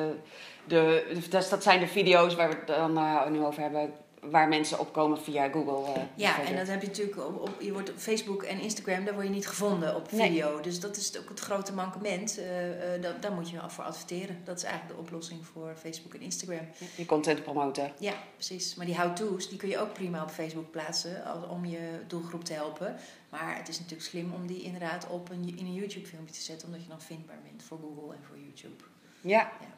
de 0.67 1.17
dat, 1.29 1.63
zijn 1.63 1.79
de 1.79 1.87
video's 1.87 2.35
waar 2.35 2.49
we 2.49 2.55
het 2.55 2.67
dan 2.67 2.97
uh, 2.97 3.27
nu 3.27 3.43
over 3.43 3.61
hebben, 3.61 3.93
waar 4.29 4.47
mensen 4.47 4.79
opkomen 4.79 5.21
via 5.21 5.49
Google. 5.49 5.93
Uh, 5.93 6.03
ja, 6.15 6.41
en 6.43 6.55
dat 6.55 6.67
heb 6.67 6.81
je 6.81 6.87
natuurlijk 6.87 7.17
op, 7.17 7.41
op, 7.41 7.61
je 7.61 7.73
wordt 7.73 7.89
op 7.89 7.97
Facebook 7.97 8.43
en 8.43 8.59
Instagram, 8.59 9.05
daar 9.05 9.13
word 9.13 9.25
je 9.25 9.31
niet 9.31 9.47
gevonden 9.47 9.95
op 9.95 10.07
video. 10.09 10.59
Dus 10.61 10.79
dat 10.79 10.97
is 10.97 11.17
ook 11.19 11.29
het 11.29 11.39
grote 11.39 11.73
mankement. 11.73 12.39
Uh, 12.39 12.95
uh, 12.95 13.03
daar 13.21 13.31
moet 13.31 13.49
je 13.49 13.57
voor 13.67 13.83
adverteren. 13.83 14.41
Dat 14.43 14.57
is 14.57 14.63
eigenlijk 14.63 14.95
de 14.95 15.01
oplossing 15.01 15.45
voor 15.45 15.73
Facebook 15.75 16.13
en 16.13 16.21
Instagram. 16.21 16.67
Je 16.95 17.05
content 17.05 17.43
promoten. 17.43 17.91
Ja, 17.99 18.13
precies. 18.33 18.75
Maar 18.75 18.85
die 18.85 18.97
how-to's, 18.97 19.49
die 19.49 19.57
kun 19.57 19.69
je 19.69 19.79
ook 19.79 19.93
prima 19.93 20.23
op 20.23 20.29
Facebook 20.29 20.71
plaatsen 20.71 21.23
om 21.49 21.65
je 21.65 21.99
doelgroep 22.07 22.43
te 22.43 22.53
helpen. 22.53 22.95
Maar 23.29 23.57
het 23.57 23.67
is 23.67 23.79
natuurlijk 23.79 24.07
slim 24.07 24.33
om 24.33 24.47
die 24.47 24.61
inderdaad 24.61 25.07
op 25.09 25.29
een, 25.29 25.57
in 25.57 25.65
een 25.65 25.73
YouTube 25.73 26.07
filmpje 26.07 26.33
te 26.33 26.41
zetten, 26.41 26.67
omdat 26.67 26.83
je 26.83 26.89
dan 26.89 27.01
vindbaar 27.01 27.39
bent 27.43 27.63
voor 27.63 27.77
Google 27.77 28.15
en 28.15 28.23
voor 28.23 28.37
YouTube. 28.37 28.83
ja. 29.21 29.51
ja. 29.61 29.74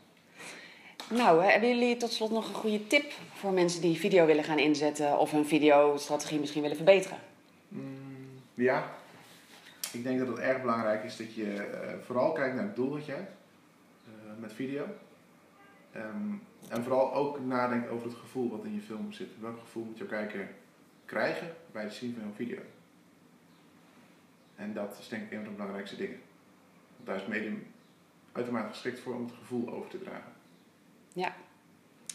Nou, 1.10 1.44
hebben 1.44 1.70
jullie 1.70 1.98
tot 1.98 2.12
slot 2.12 2.32
nog 2.32 2.48
een 2.48 2.56
goede 2.56 2.88
tip 2.88 3.12
voor 3.34 3.52
mensen 3.52 3.82
die 3.82 3.98
video 3.98 4.26
willen 4.26 4.44
gaan 4.44 4.60
inzetten 4.60 5.18
of 5.18 5.32
hun 5.32 5.46
videostrategie 5.46 6.40
misschien 6.40 6.62
willen 6.62 6.78
verbeteren? 6.78 7.18
Mm, 7.68 8.42
ja, 8.54 8.92
ik 9.94 10.04
denk 10.04 10.20
dat 10.20 10.28
het 10.28 10.38
erg 10.38 10.62
belangrijk 10.62 11.04
is 11.04 11.18
dat 11.18 11.34
je 11.34 11.44
uh, 11.44 12.04
vooral 12.06 12.32
kijkt 12.32 12.56
naar 12.56 12.64
het 12.64 12.76
doel 12.76 12.92
dat 12.92 13.06
je 13.06 13.12
hebt 13.12 13.32
uh, 14.06 14.32
met 14.40 14.54
video. 14.54 14.86
Um, 15.96 16.44
en 16.70 16.84
vooral 16.84 17.14
ook 17.14 17.40
nadenkt 17.40 17.90
over 17.90 18.08
het 18.08 18.16
gevoel 18.16 18.50
wat 18.50 18.66
in 18.66 18.74
je 18.74 18.82
film 18.82 19.12
zit. 19.12 19.30
Welk 19.40 19.60
gevoel 19.60 19.84
moet 19.84 19.98
jouw 19.98 20.08
kijker 20.08 20.50
krijgen 21.06 21.54
bij 21.72 21.84
het 21.84 21.94
zien 21.94 22.14
van 22.14 22.24
jouw 22.24 22.34
video? 22.34 22.60
En 24.56 24.74
dat 24.74 24.98
is 25.00 25.08
denk 25.08 25.24
ik 25.24 25.32
een 25.32 25.38
van 25.38 25.48
de 25.48 25.56
belangrijkste 25.56 25.96
dingen. 25.96 26.20
Want 26.96 27.08
daar 27.08 27.16
is 27.16 27.26
medium 27.26 27.68
uitermate 28.32 28.70
geschikt 28.70 29.00
voor 29.00 29.16
om 29.16 29.24
het 29.24 29.36
gevoel 29.40 29.70
over 29.70 29.90
te 29.90 30.00
dragen. 30.00 30.37
Ja. 31.18 31.36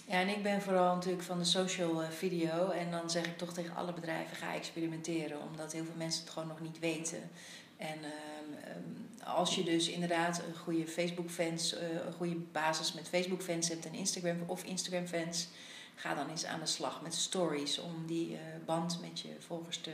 Ja, 0.07 0.15
en 0.15 0.29
ik 0.29 0.43
ben 0.43 0.63
vooral 0.63 0.95
natuurlijk 0.95 1.23
van 1.23 1.39
de 1.39 1.45
social 1.45 2.03
eh, 2.03 2.11
video. 2.11 2.71
En 2.71 2.91
dan 2.91 3.11
zeg 3.11 3.27
ik 3.27 3.39
toch 3.39 3.53
tegen 3.53 3.75
alle 3.75 3.93
bedrijven, 3.93 4.37
ga 4.37 4.55
experimenteren. 4.55 5.43
Omdat 5.43 5.73
heel 5.73 5.85
veel 5.85 5.97
mensen 5.97 6.23
het 6.23 6.33
gewoon 6.33 6.49
nog 6.49 6.61
niet 6.61 6.79
weten. 6.79 7.31
En 7.77 7.99
ehm, 8.05 8.65
ehm, 8.65 9.29
als 9.37 9.55
je 9.55 9.65
dus 9.65 9.89
inderdaad 9.89 10.39
een 10.39 10.57
goede 10.57 10.87
Facebook-fans, 10.87 11.75
uh, 11.75 11.81
een 12.07 12.13
goede 12.13 12.35
basis 12.35 12.93
met 12.93 13.09
Facebook-fans 13.09 13.69
hebt 13.69 13.87
en 13.87 13.95
Instagram 13.95 14.37
of 14.47 14.65
Instagram-fans, 14.65 15.49
ga 15.95 16.15
dan 16.15 16.31
eens 16.31 16.45
aan 16.45 16.61
de 16.61 16.67
slag 16.67 17.03
met 17.03 17.15
stories 17.15 17.79
om 17.79 18.07
die 18.07 18.33
uh, 18.33 18.39
band 18.65 18.99
met 19.01 19.21
je 19.21 19.37
volgers 19.39 19.79
te 19.79 19.93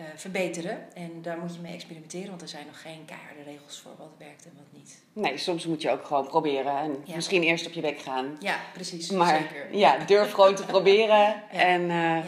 uh, 0.00 0.06
verbeteren. 0.16 0.94
En 0.94 1.22
daar 1.22 1.38
moet 1.38 1.54
je 1.54 1.60
mee 1.60 1.74
experimenteren, 1.74 2.28
want 2.28 2.42
er 2.42 2.48
zijn 2.48 2.66
nog 2.66 2.80
geen 2.82 3.04
keiharde 3.04 3.42
regels 3.42 3.80
voor 3.80 3.92
wat 3.98 4.12
werkt 4.18 4.44
en 4.44 4.52
wat 4.56 4.80
niet. 4.80 5.02
Nee, 5.12 5.38
soms 5.38 5.66
moet 5.66 5.82
je 5.82 5.90
ook 5.90 6.04
gewoon 6.04 6.26
proberen 6.26 6.76
en 6.78 7.04
misschien 7.14 7.42
eerst 7.42 7.66
op 7.66 7.72
je 7.72 7.80
bek 7.80 8.00
gaan. 8.00 8.36
Ja, 8.40 8.60
precies. 8.72 9.10
Maar 9.10 9.38
zeker. 9.40 9.76
ja, 9.76 9.98
durf 10.04 10.32
gewoon 10.32 10.54
te 10.54 10.64
proberen. 10.74 11.50
En, 11.50 11.82
uh, 11.82 12.18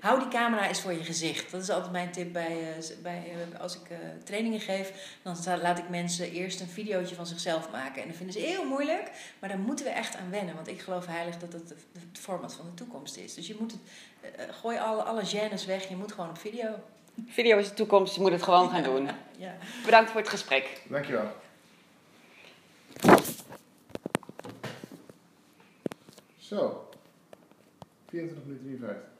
Hou 0.00 0.18
die 0.18 0.28
camera 0.28 0.68
eens 0.68 0.80
voor 0.80 0.92
je 0.92 1.04
gezicht. 1.04 1.50
Dat 1.50 1.62
is 1.62 1.70
altijd 1.70 1.92
mijn 1.92 2.10
tip 2.10 2.32
bij, 2.32 2.76
uh, 2.78 3.02
bij, 3.02 3.32
als 3.60 3.74
ik 3.74 3.96
trainingen 4.24 4.60
geef. 4.60 5.18
Dan 5.22 5.36
laat 5.62 5.78
ik 5.78 5.88
mensen 5.88 6.32
eerst 6.32 6.60
een 6.60 6.68
videootje 6.68 7.14
van 7.14 7.26
zichzelf 7.26 7.70
maken. 7.70 8.02
En 8.02 8.08
dat 8.08 8.16
vinden 8.16 8.40
ze 8.40 8.46
heel 8.46 8.64
moeilijk. 8.64 9.10
Maar 9.38 9.48
daar 9.48 9.58
moeten 9.58 9.84
we 9.84 9.90
echt 9.90 10.16
aan 10.16 10.30
wennen. 10.30 10.54
Want 10.54 10.68
ik 10.68 10.80
geloof 10.80 11.06
heilig 11.06 11.38
dat 11.38 11.52
het 11.52 11.68
het 11.68 12.18
format 12.20 12.54
van 12.54 12.64
de 12.64 12.74
toekomst 12.74 13.16
is. 13.16 13.34
Dus 13.34 13.46
je 13.46 13.56
moet 13.58 13.72
het, 13.72 13.80
gooi 14.54 14.78
alle, 14.78 15.02
alle 15.02 15.22
gênes 15.22 15.66
weg. 15.66 15.88
Je 15.88 15.96
moet 15.96 16.12
gewoon 16.12 16.30
op 16.30 16.38
video. 16.38 16.74
Video 17.26 17.58
is 17.58 17.68
de 17.68 17.74
toekomst, 17.74 18.14
je 18.14 18.20
moet 18.20 18.32
het 18.32 18.42
gewoon 18.42 18.70
gaan 18.70 18.82
doen. 18.82 19.08
Ja. 19.36 19.56
Bedankt 19.84 20.10
voor 20.10 20.20
het 20.20 20.28
gesprek. 20.28 20.82
Dankjewel. 20.88 21.32
Zo. 26.36 26.88
24 28.08 28.46
minuten 28.46 28.66
53. 28.66 29.17